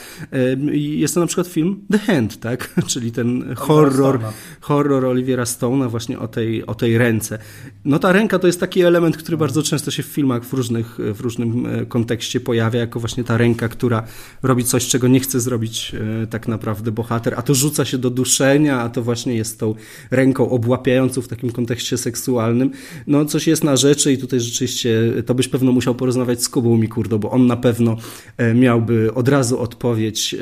[0.74, 2.74] Jest to na przykład film The Hand, tak?
[2.92, 4.20] czyli ten horror,
[4.62, 7.40] horror Oliviera Stone'a właśnie o tej, o tej ręce.
[7.86, 10.98] No ta ręka to jest taki element, który bardzo często się w filmach w, różnych,
[11.14, 14.04] w różnym e, kontekście pojawia, jako właśnie ta ręka, która
[14.44, 18.10] robi coś, czego nie chce zrobić e, tak naprawdę bohater, a to rzuca się do
[18.10, 19.76] duszenia, a to właśnie jest tą
[20.12, 22.72] ręką obłapiającą w takim kontekście seksualnym.
[23.08, 26.78] No coś jest na rzeczy i tutaj rzeczywiście to byś pewno musiał porozmawiać z Kubą
[26.78, 27.98] Mikurdo, bo on na pewno
[28.38, 30.36] e, miałby od razu odpowiedź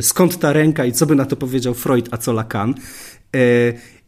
[0.00, 2.74] skąd ta ręka i co by na to powiedział Freud, a co Lacan.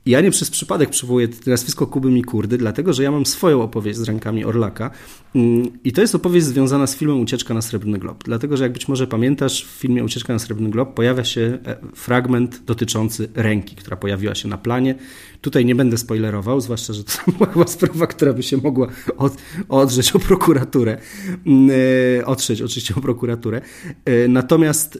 [0.08, 4.02] Ja nie przez przypadek przywołuję nazwisko Kuby Mikurdy, dlatego że ja mam swoją opowieść z
[4.02, 4.90] rękami Orlaka
[5.34, 8.24] mm, i to jest opowieść związana z filmem Ucieczka na Srebrny Glob.
[8.24, 11.76] Dlatego, że jak być może pamiętasz, w filmie Ucieczka na Srebrny Glob pojawia się e,
[11.94, 14.94] fragment dotyczący ręki, która pojawiła się na planie.
[15.40, 19.36] Tutaj nie będę spoilerował, zwłaszcza, że to była chyba sprawa, która by się mogła od,
[19.68, 20.98] odrzeć o prokuraturę.
[21.46, 21.70] Mm,
[22.20, 23.60] e, otrzeć oczywiście o prokuraturę.
[24.04, 24.98] E, natomiast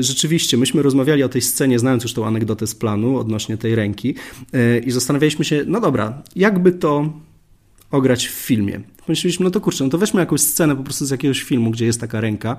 [0.00, 4.14] rzeczywiście, myśmy rozmawiali o tej scenie, znając już tą anegdotę z planu odnośnie tej ręki
[4.86, 7.12] i zastanawialiśmy się, no dobra, jakby to
[7.90, 8.80] ograć w filmie.
[9.06, 11.86] Pomyśleliśmy, no to kurczę, no to weźmy jakąś scenę po prostu z jakiegoś filmu, gdzie
[11.86, 12.56] jest taka ręka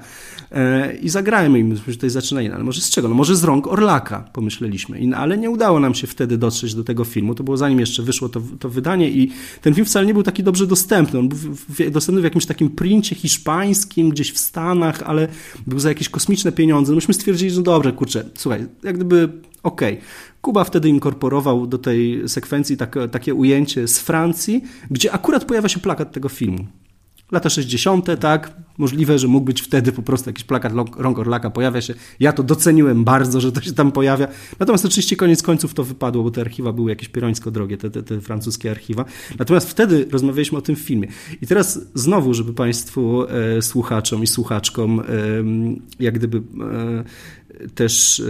[0.52, 2.56] e, i zagrajmy im, tutaj zaczyna inna.
[2.56, 3.08] Ale może z czego?
[3.08, 5.00] No może z rąk Orlaka, pomyśleliśmy.
[5.00, 7.36] I, ale nie udało nam się wtedy dotrzeć do tego filmu.
[7.36, 10.44] To było zanim jeszcze wyszło to, to wydanie i ten film wcale nie był taki
[10.44, 11.20] dobrze dostępny.
[11.20, 11.38] On był
[11.70, 15.28] w, dostępny w jakimś takim princie hiszpańskim, gdzieś w Stanach, ale
[15.68, 16.92] był za jakieś kosmiczne pieniądze.
[16.92, 19.30] No myśmy stwierdzili, że no dobrze, kurczę, słuchaj, jak gdyby
[19.64, 19.94] okej.
[19.94, 20.06] Okay.
[20.42, 25.80] Kuba wtedy inkorporował do tej sekwencji tak, takie ujęcie z Francji, gdzie akurat pojawia się
[25.80, 26.66] plakat tego filmu.
[27.32, 31.82] Lata 60., tak, możliwe, że mógł być wtedy po prostu jakiś plakat rąk Orlaka pojawia
[31.82, 31.94] się.
[32.20, 34.28] Ja to doceniłem bardzo, że to się tam pojawia.
[34.60, 38.04] Natomiast oczywiście koniec końców to wypadło, bo te archiwa były jakieś pierońsko drogie, te, te,
[38.04, 39.06] te francuskie archiwa.
[39.40, 41.08] Natomiast wtedy rozmawialiśmy o tym filmie.
[41.42, 45.04] I teraz znowu, żeby Państwu e, słuchaczom i słuchaczkom e,
[46.00, 47.04] jak gdyby e,
[47.76, 48.24] też e,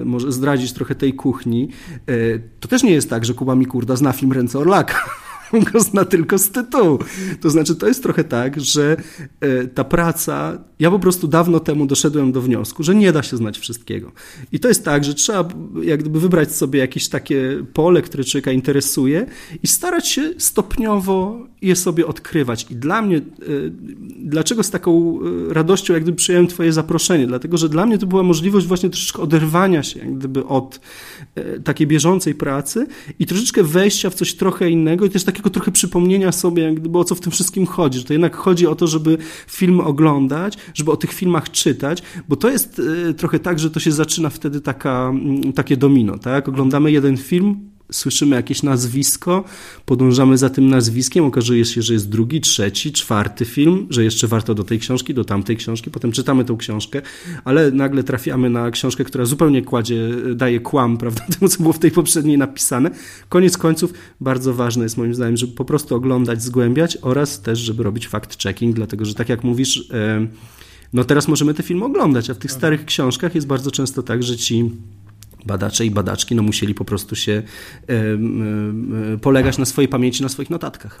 [0.00, 1.68] e, może zdradzić trochę tej kuchni,
[2.06, 5.23] e, to też nie jest tak, że Kuba Mikurda zna film Ręce Orlaka
[5.60, 6.98] go zna tylko z tytułu.
[7.40, 8.96] To znaczy, to jest trochę tak, że
[9.40, 13.36] e, ta praca, ja po prostu dawno temu doszedłem do wniosku, że nie da się
[13.36, 14.12] znać wszystkiego.
[14.52, 15.48] I to jest tak, że trzeba
[15.82, 19.26] jak gdyby wybrać sobie jakieś takie pole, które człowieka interesuje
[19.62, 22.66] i starać się stopniowo je sobie odkrywać.
[22.70, 23.22] I dla mnie, e,
[24.16, 27.26] dlaczego z taką e, radością jak gdyby przyjąłem twoje zaproszenie?
[27.26, 30.80] Dlatego, że dla mnie to była możliwość właśnie troszeczkę oderwania się jak gdyby od
[31.64, 32.86] takiej bieżącej pracy
[33.18, 36.98] i troszeczkę wejścia w coś trochę innego i też takiego trochę przypomnienia sobie, jak gdyby
[36.98, 40.58] o co w tym wszystkim chodzi, że to jednak chodzi o to, żeby film oglądać,
[40.74, 44.30] żeby o tych filmach czytać, bo to jest e, trochę tak, że to się zaczyna
[44.30, 46.48] wtedy taka, mm, takie domino, tak?
[46.48, 49.44] Oglądamy jeden film, słyszymy jakieś nazwisko,
[49.86, 54.54] podążamy za tym nazwiskiem, okazuje się, że jest drugi, trzeci, czwarty film, że jeszcze warto
[54.54, 57.02] do tej książki, do tamtej książki, potem czytamy tą książkę,
[57.44, 61.78] ale nagle trafiamy na książkę, która zupełnie kładzie, daje kłam, prawda, temu, co było w
[61.78, 62.90] tej poprzedniej napisane.
[63.28, 67.82] Koniec końców bardzo ważne jest moim zdaniem, żeby po prostu oglądać, zgłębiać oraz też, żeby
[67.82, 69.88] robić fact-checking, dlatego, że tak jak mówisz,
[70.92, 74.22] no teraz możemy te filmy oglądać, a w tych starych książkach jest bardzo często tak,
[74.22, 74.70] że ci
[75.46, 77.42] badacze i badaczki no, musieli po prostu się
[79.22, 81.00] polegać na swojej pamięci, na swoich notatkach.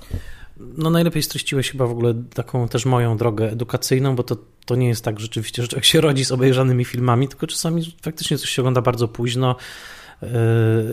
[0.56, 4.36] No najlepiej streściłeś chyba w ogóle taką też moją drogę edukacyjną, bo to,
[4.66, 8.38] to nie jest tak rzeczywiście, że człowiek się rodzi z obejrzanymi filmami, tylko czasami faktycznie
[8.38, 9.56] coś się ogląda bardzo późno,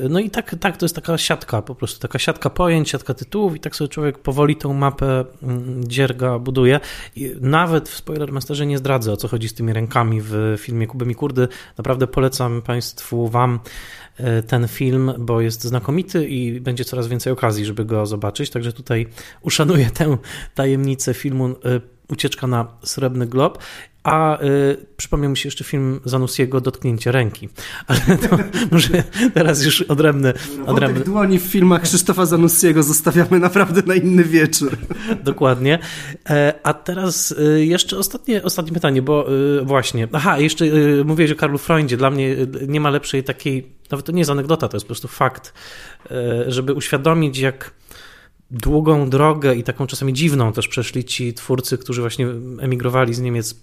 [0.09, 3.55] no i tak, tak, to jest taka siatka, po prostu taka siatka pojęć, siatka tytułów
[3.55, 6.79] i tak sobie człowiek powoli tą mapę mm, dzierga buduje.
[7.15, 11.05] I nawet w Spoilermasterze nie zdradzę, o co chodzi z tymi rękami w filmie Kuby
[11.05, 11.47] Mikurdy.
[11.77, 13.59] Naprawdę polecam Państwu, Wam
[14.19, 18.49] yy, ten film, bo jest znakomity i będzie coraz więcej okazji, żeby go zobaczyć.
[18.49, 19.07] Także tutaj
[19.41, 20.17] uszanuję tę
[20.55, 23.57] tajemnicę filmu yy, Ucieczka na Srebrny Glob.
[24.03, 27.49] A y, przypomniał mi się jeszcze film Zanussiego Dotknięcie ręki.
[27.87, 28.37] Ale to
[28.71, 30.33] może teraz już odrębny...
[30.65, 31.03] odrębny...
[31.03, 34.77] dłoni w filmach Krzysztofa Zanussiego zostawiamy naprawdę na inny wieczór.
[35.23, 35.79] Dokładnie.
[36.29, 40.07] E, a teraz y, jeszcze ostatnie, ostatnie pytanie, bo y, właśnie...
[40.11, 41.97] Aha, jeszcze y, mówiłeś o Karlu Freundzie.
[41.97, 42.35] Dla mnie
[42.67, 43.71] nie ma lepszej takiej...
[43.91, 45.53] Nawet to nie jest anegdota, to jest po prostu fakt,
[46.47, 47.73] żeby uświadomić, jak
[48.51, 52.27] długą drogę i taką czasami dziwną też przeszli ci twórcy, którzy właśnie
[52.59, 53.55] emigrowali z Niemiec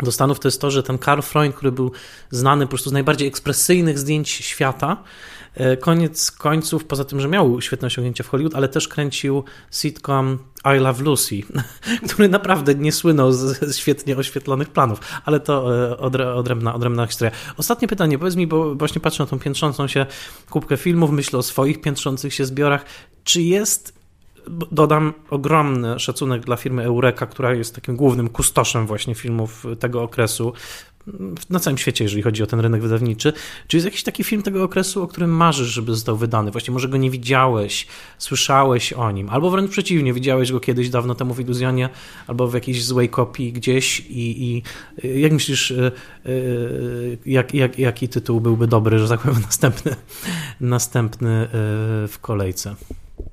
[0.00, 1.92] do Stanów, to jest to, że ten Karl Freund, który był
[2.30, 5.02] znany po prostu z najbardziej ekspresyjnych zdjęć świata,
[5.54, 10.38] e, koniec końców, poza tym, że miał świetne osiągnięcia w Hollywood, ale też kręcił sitcom
[10.76, 11.40] I Love Lucy,
[12.08, 15.98] który naprawdę nie słynął z świetnie oświetlonych planów, ale to e,
[16.34, 17.36] odrębna, odrębna historia.
[17.56, 20.06] Ostatnie pytanie, powiedz mi, bo właśnie patrzę na tą piętrzącą się
[20.50, 22.84] kubkę filmów, myślę o swoich piętrzących się zbiorach,
[23.24, 24.01] czy jest
[24.72, 30.52] dodam ogromny szacunek dla firmy Eureka, która jest takim głównym kustoszem właśnie filmów tego okresu
[31.50, 33.32] na całym świecie, jeżeli chodzi o ten rynek wydawniczy.
[33.66, 36.50] Czy jest jakiś taki film tego okresu, o którym marzysz, żeby został wydany?
[36.50, 37.86] Właśnie może go nie widziałeś,
[38.18, 41.88] słyszałeś o nim, albo wręcz przeciwnie, widziałeś go kiedyś dawno temu w Iluzjonie,
[42.26, 44.62] albo w jakiejś złej kopii gdzieś i, i
[45.20, 45.92] jak myślisz, y,
[46.26, 49.96] y, jak, jak, jaki tytuł byłby dobry, że tak powiem, następny,
[50.60, 51.48] następny y,
[52.08, 52.74] w kolejce?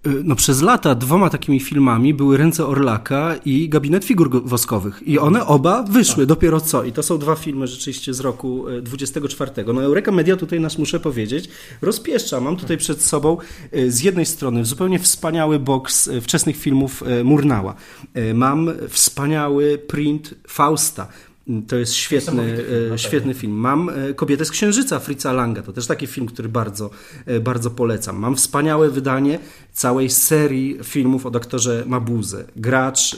[0.07, 5.01] Y, no przez lata dwoma takimi filmami były Ręce Orlaka i Gabinet Figur Woskowych.
[5.05, 6.25] I one oba wyszły tak.
[6.25, 6.83] dopiero co.
[6.83, 9.51] I to są dwa filmy rzeczywiście z roku 24.
[9.57, 11.49] Y, no Eureka Media tutaj nas muszę powiedzieć
[11.81, 12.39] rozpieszcza.
[12.39, 13.37] Mam tutaj przed sobą
[13.73, 17.75] y, z jednej strony zupełnie wspaniały boks wczesnych filmów Murnała.
[18.33, 21.07] Mam wspaniały print Fausta.
[21.67, 23.53] To jest świetny, film, świetny film.
[23.53, 25.61] Mam Kobietę z Księżyca Fritza Langa.
[25.61, 26.89] To też taki film, który bardzo,
[27.41, 28.17] bardzo polecam.
[28.17, 29.39] Mam wspaniałe wydanie
[29.73, 32.45] całej serii filmów o doktorze Mabuse.
[32.55, 33.17] Gracz,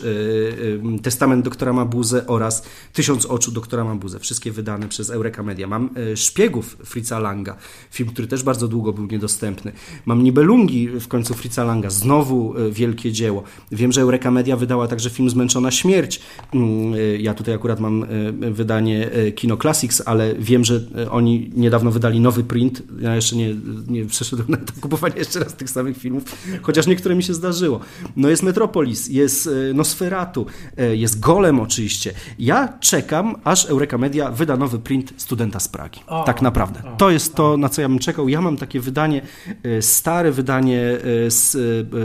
[1.04, 2.64] Testament doktora Mabuse oraz
[2.94, 4.20] Tysiąc oczu doktora Mabuse.
[4.20, 5.68] Wszystkie wydane przez Eureka Media.
[5.68, 7.56] Mam Szpiegów Fritza Langa,
[7.92, 9.72] film, który też bardzo długo był niedostępny.
[10.06, 13.44] Mam Nibelungi w końcu Fritza Langa, znowu wielkie dzieło.
[13.72, 16.22] Wiem, że Eureka Media wydała także film Zmęczona śmierć.
[16.54, 22.44] Mm, ja tutaj akurat mam wydanie Kino Classics, ale wiem, że oni niedawno wydali nowy
[22.44, 22.84] print.
[23.02, 23.56] Ja jeszcze nie,
[23.88, 26.24] nie przeszedłem na to kupowanie jeszcze raz tych samych filmów
[26.62, 27.80] chociaż niektóre mi się zdarzyło.
[28.16, 30.46] No jest Metropolis, jest e, Nosferatu,
[30.78, 32.14] e, jest Golem oczywiście.
[32.40, 36.00] Ja czekam, aż Eureka Media wyda nowy print Studenta z Pragi.
[36.08, 36.82] O, tak naprawdę.
[36.94, 38.30] O, to jest to, na co ja bym czekał.
[38.30, 39.22] Ja mam takie wydanie,
[39.64, 40.82] e, stare wydanie
[41.28, 41.58] z,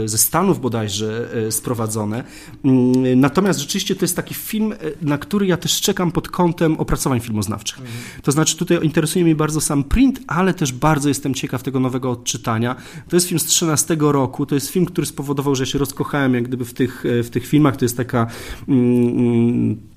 [0.05, 2.23] ze Stanów bodajże sprowadzone.
[2.65, 7.19] Mm, natomiast rzeczywiście to jest taki film, na który ja też czekam pod kątem opracowań
[7.19, 7.79] filmoznawczych.
[7.79, 7.97] Mhm.
[8.21, 12.11] To znaczy tutaj interesuje mnie bardzo sam print, ale też bardzo jestem ciekaw tego nowego
[12.11, 12.75] odczytania.
[13.09, 14.45] To jest film z 13 roku.
[14.45, 17.77] To jest film, który spowodował, że się rozkochałem jak gdyby w tych, w tych filmach.
[17.77, 18.27] To jest taka
[18.67, 19.96] mm, mm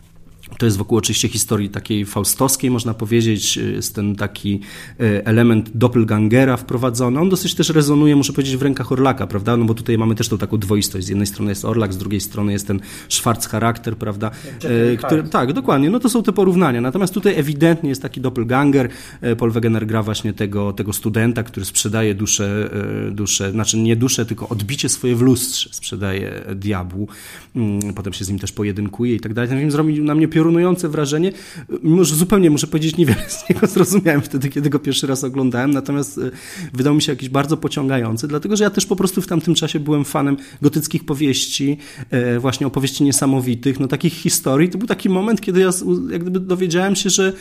[0.58, 3.56] to jest wokół oczywiście historii takiej faustowskiej, można powiedzieć.
[3.56, 4.60] Jest ten taki
[5.00, 7.20] e, element doppelgangera wprowadzony.
[7.20, 9.56] On dosyć też rezonuje, muszę powiedzieć, w rękach Orlaka, prawda?
[9.56, 11.06] No bo tutaj mamy też tą taką dwoistość.
[11.06, 14.30] Z jednej strony jest Orlak, z drugiej strony jest ten Schwarz charakter, prawda?
[14.64, 15.90] E, który, tak, dokładnie.
[15.90, 16.80] No to są te porównania.
[16.80, 18.88] Natomiast tutaj ewidentnie jest taki doppelganger.
[19.38, 22.70] Paul Wegener gra właśnie tego, tego studenta, który sprzedaje duszę,
[23.12, 27.08] duszę, znaczy nie duszę, tylko odbicie swoje w lustrze sprzedaje diabłu.
[27.56, 29.48] Mm, potem się z nim też pojedynkuje i tak dalej.
[29.48, 31.32] Ten film zrobił na mnie piorunujące wrażenie,
[31.82, 35.70] mimo że zupełnie, muszę powiedzieć, niewiele z niego zrozumiałem wtedy, kiedy go pierwszy raz oglądałem,
[35.70, 36.30] natomiast e,
[36.72, 39.80] wydał mi się jakiś bardzo pociągający, dlatego że ja też po prostu w tamtym czasie
[39.80, 41.78] byłem fanem gotyckich powieści,
[42.10, 44.68] e, właśnie opowieści niesamowitych, no takich historii.
[44.68, 45.70] To był taki moment, kiedy ja
[46.10, 47.32] jak gdyby dowiedziałem się, że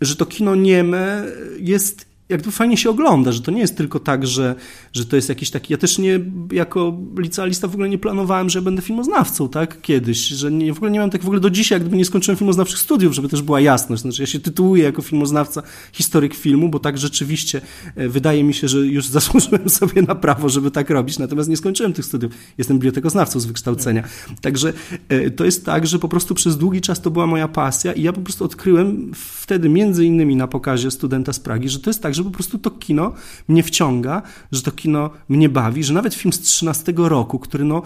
[0.00, 1.24] że to kino nieme
[1.58, 4.54] jest jakby fajnie się ogląda, że to nie jest tylko tak, że,
[4.92, 6.20] że to jest jakiś taki, ja też nie,
[6.52, 10.90] jako licealista w ogóle nie planowałem, że będę filmoznawcą, tak, kiedyś, że nie, w ogóle
[10.90, 13.42] nie mam tak w ogóle do dzisiaj, jak gdyby nie skończyłem filmoznawczych studiów, żeby też
[13.42, 15.62] była jasność, znaczy ja się tytułuję jako filmoznawca,
[15.92, 17.60] historyk filmu, bo tak rzeczywiście
[17.96, 21.56] e, wydaje mi się, że już zasłużyłem sobie na prawo, żeby tak robić, natomiast nie
[21.56, 24.04] skończyłem tych studiów, jestem bibliotekoznawcą z wykształcenia,
[24.40, 24.72] także
[25.08, 28.02] e, to jest tak, że po prostu przez długi czas to była moja pasja i
[28.02, 32.02] ja po prostu odkryłem wtedy między innymi na pokazie studenta z Pragi, że to jest
[32.02, 33.12] tak, że po prostu to kino
[33.48, 34.22] mnie wciąga,
[34.52, 37.82] że to kino mnie bawi, że nawet film z 13 roku, który no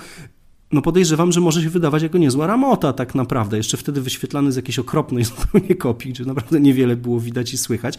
[0.73, 4.57] no podejrzewam, że może się wydawać jako niezła ramota tak naprawdę, jeszcze wtedy wyświetlany z
[4.57, 7.99] jakiejś okropnej zupełnie kopii, gdzie naprawdę niewiele było widać i słychać.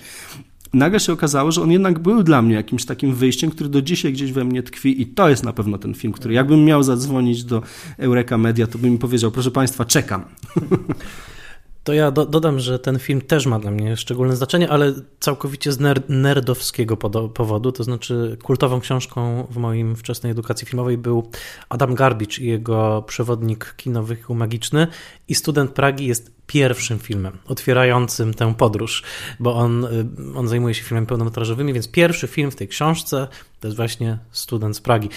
[0.74, 4.14] Nagle się okazało, że on jednak był dla mnie jakimś takim wyjściem, który do dzisiaj
[4.14, 7.44] gdzieś we mnie tkwi i to jest na pewno ten film, który jakbym miał zadzwonić
[7.44, 7.62] do
[7.98, 10.24] Eureka Media, to bym mi powiedział, proszę Państwa, czekam.
[11.84, 15.72] To ja do, dodam, że ten film też ma dla mnie szczególne znaczenie, ale całkowicie
[15.72, 16.98] z ner nerdowskiego
[17.34, 17.72] powodu.
[17.72, 21.30] To znaczy, kultową książką w moim wczesnej edukacji filmowej był
[21.70, 24.88] Adam Garbicz i jego przewodnik kinowy magiczny.
[25.28, 29.04] I Student Pragi jest pierwszym filmem otwierającym tę podróż,
[29.40, 33.28] bo on, y, on zajmuje się filmami pełnometrażowymi, więc pierwszy film w tej książce
[33.60, 35.10] to jest właśnie Student z Pragi.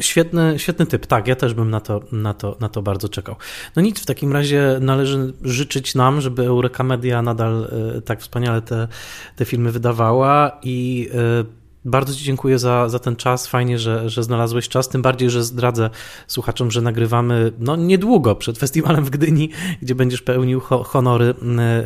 [0.00, 3.36] Świetny, świetny typ, tak, ja też bym na to, na, to, na to bardzo czekał.
[3.76, 8.62] No nic, w takim razie należy życzyć nam, żeby Eureka Media nadal e, tak wspaniale
[8.62, 8.88] te,
[9.36, 13.46] te filmy wydawała i e, Bardzo Ci dziękuję za, za ten czas.
[13.46, 14.88] Fajnie, że, że znalazłeś czas.
[14.88, 15.90] Tym bardziej, że zdradzę
[16.26, 19.50] słuchaczom, że nagrywamy no, niedługo przed festiwalem w Gdyni,
[19.82, 21.34] gdzie będziesz pełnił ho honory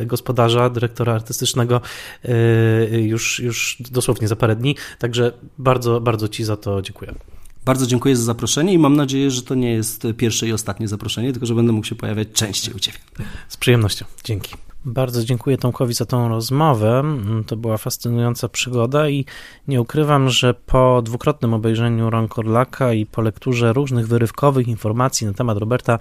[0.05, 1.81] gospodarza, dyrektora artystycznego
[2.91, 4.75] już, już dosłownie za parę dni.
[4.99, 7.13] Także bardzo, bardzo Ci za to dziękuję.
[7.65, 11.31] Bardzo dziękuję za zaproszenie i mam nadzieję, że to nie jest pierwsze i ostatnie zaproszenie,
[11.31, 12.97] tylko że będę mógł się pojawiać częściej u Ciebie.
[13.49, 14.05] Z przyjemnością.
[14.23, 14.55] Dzięki.
[14.85, 17.03] Bardzo dziękuję Tomkowi za tą rozmowę.
[17.47, 19.25] To była fascynująca przygoda i
[19.67, 25.33] nie ukrywam, że po dwukrotnym obejrzeniu Ron Korlaka i po lekturze różnych wyrywkowych informacji na
[25.33, 25.99] temat Roberta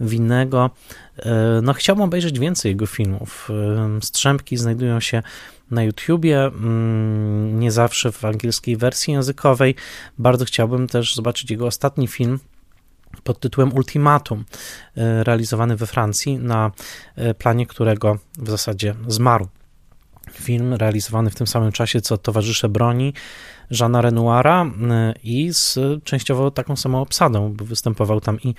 [0.00, 0.70] Winnego,
[1.18, 3.48] e, no chciałbym obejrzeć więcej jego filmów.
[3.50, 5.22] E, strzępki znajdują się
[5.70, 9.74] na YouTubie, mm, nie zawsze w angielskiej wersji językowej.
[10.18, 12.38] Bardzo chciałbym też zobaczyć jego ostatni film,
[13.24, 14.44] pod tytułem Ultimatum,
[14.96, 16.70] e, realizowany we Francji, na
[17.16, 19.48] e, planie którego w zasadzie zmarł.
[20.32, 23.14] Film realizowany w tym samym czasie co Towarzysze Broni
[23.70, 28.54] Jeana Renoira e, i z częściowo taką samą obsadą, bo występował tam i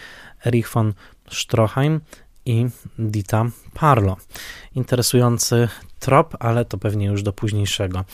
[0.45, 0.93] Erich von
[1.31, 2.01] Stroheim
[2.45, 2.67] i
[2.99, 4.17] Dita Parlo.
[4.75, 5.67] Interesujący
[6.01, 8.05] trop, ale to pewnie już do późniejszego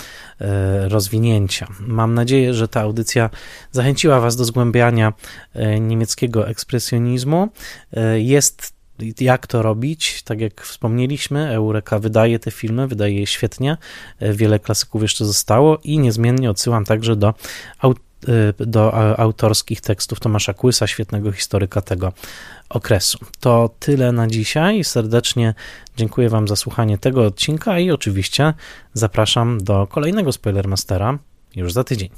[0.41, 1.67] e, rozwinięcia.
[1.79, 3.29] Mam nadzieję, że ta audycja
[3.71, 5.13] zachęciła Was do zgłębiania
[5.53, 7.49] e, niemieckiego ekspresjonizmu.
[7.93, 8.77] E, jest
[9.19, 10.23] jak to robić.
[10.23, 13.77] Tak jak wspomnieliśmy, Eureka wydaje te filmy, wydaje je świetnie.
[14.21, 17.33] Wiele klasyków jeszcze zostało i niezmiennie odsyłam także do,
[18.59, 22.13] do autorskich tekstów Tomasza Kłysa, świetnego historyka tego
[22.69, 23.19] okresu.
[23.39, 24.83] To tyle na dzisiaj.
[24.83, 25.53] Serdecznie
[25.97, 28.53] dziękuję Wam za słuchanie tego odcinka i oczywiście
[28.93, 31.19] zapraszam do kolejnego Spoilermastera
[31.55, 32.09] już za tydzień.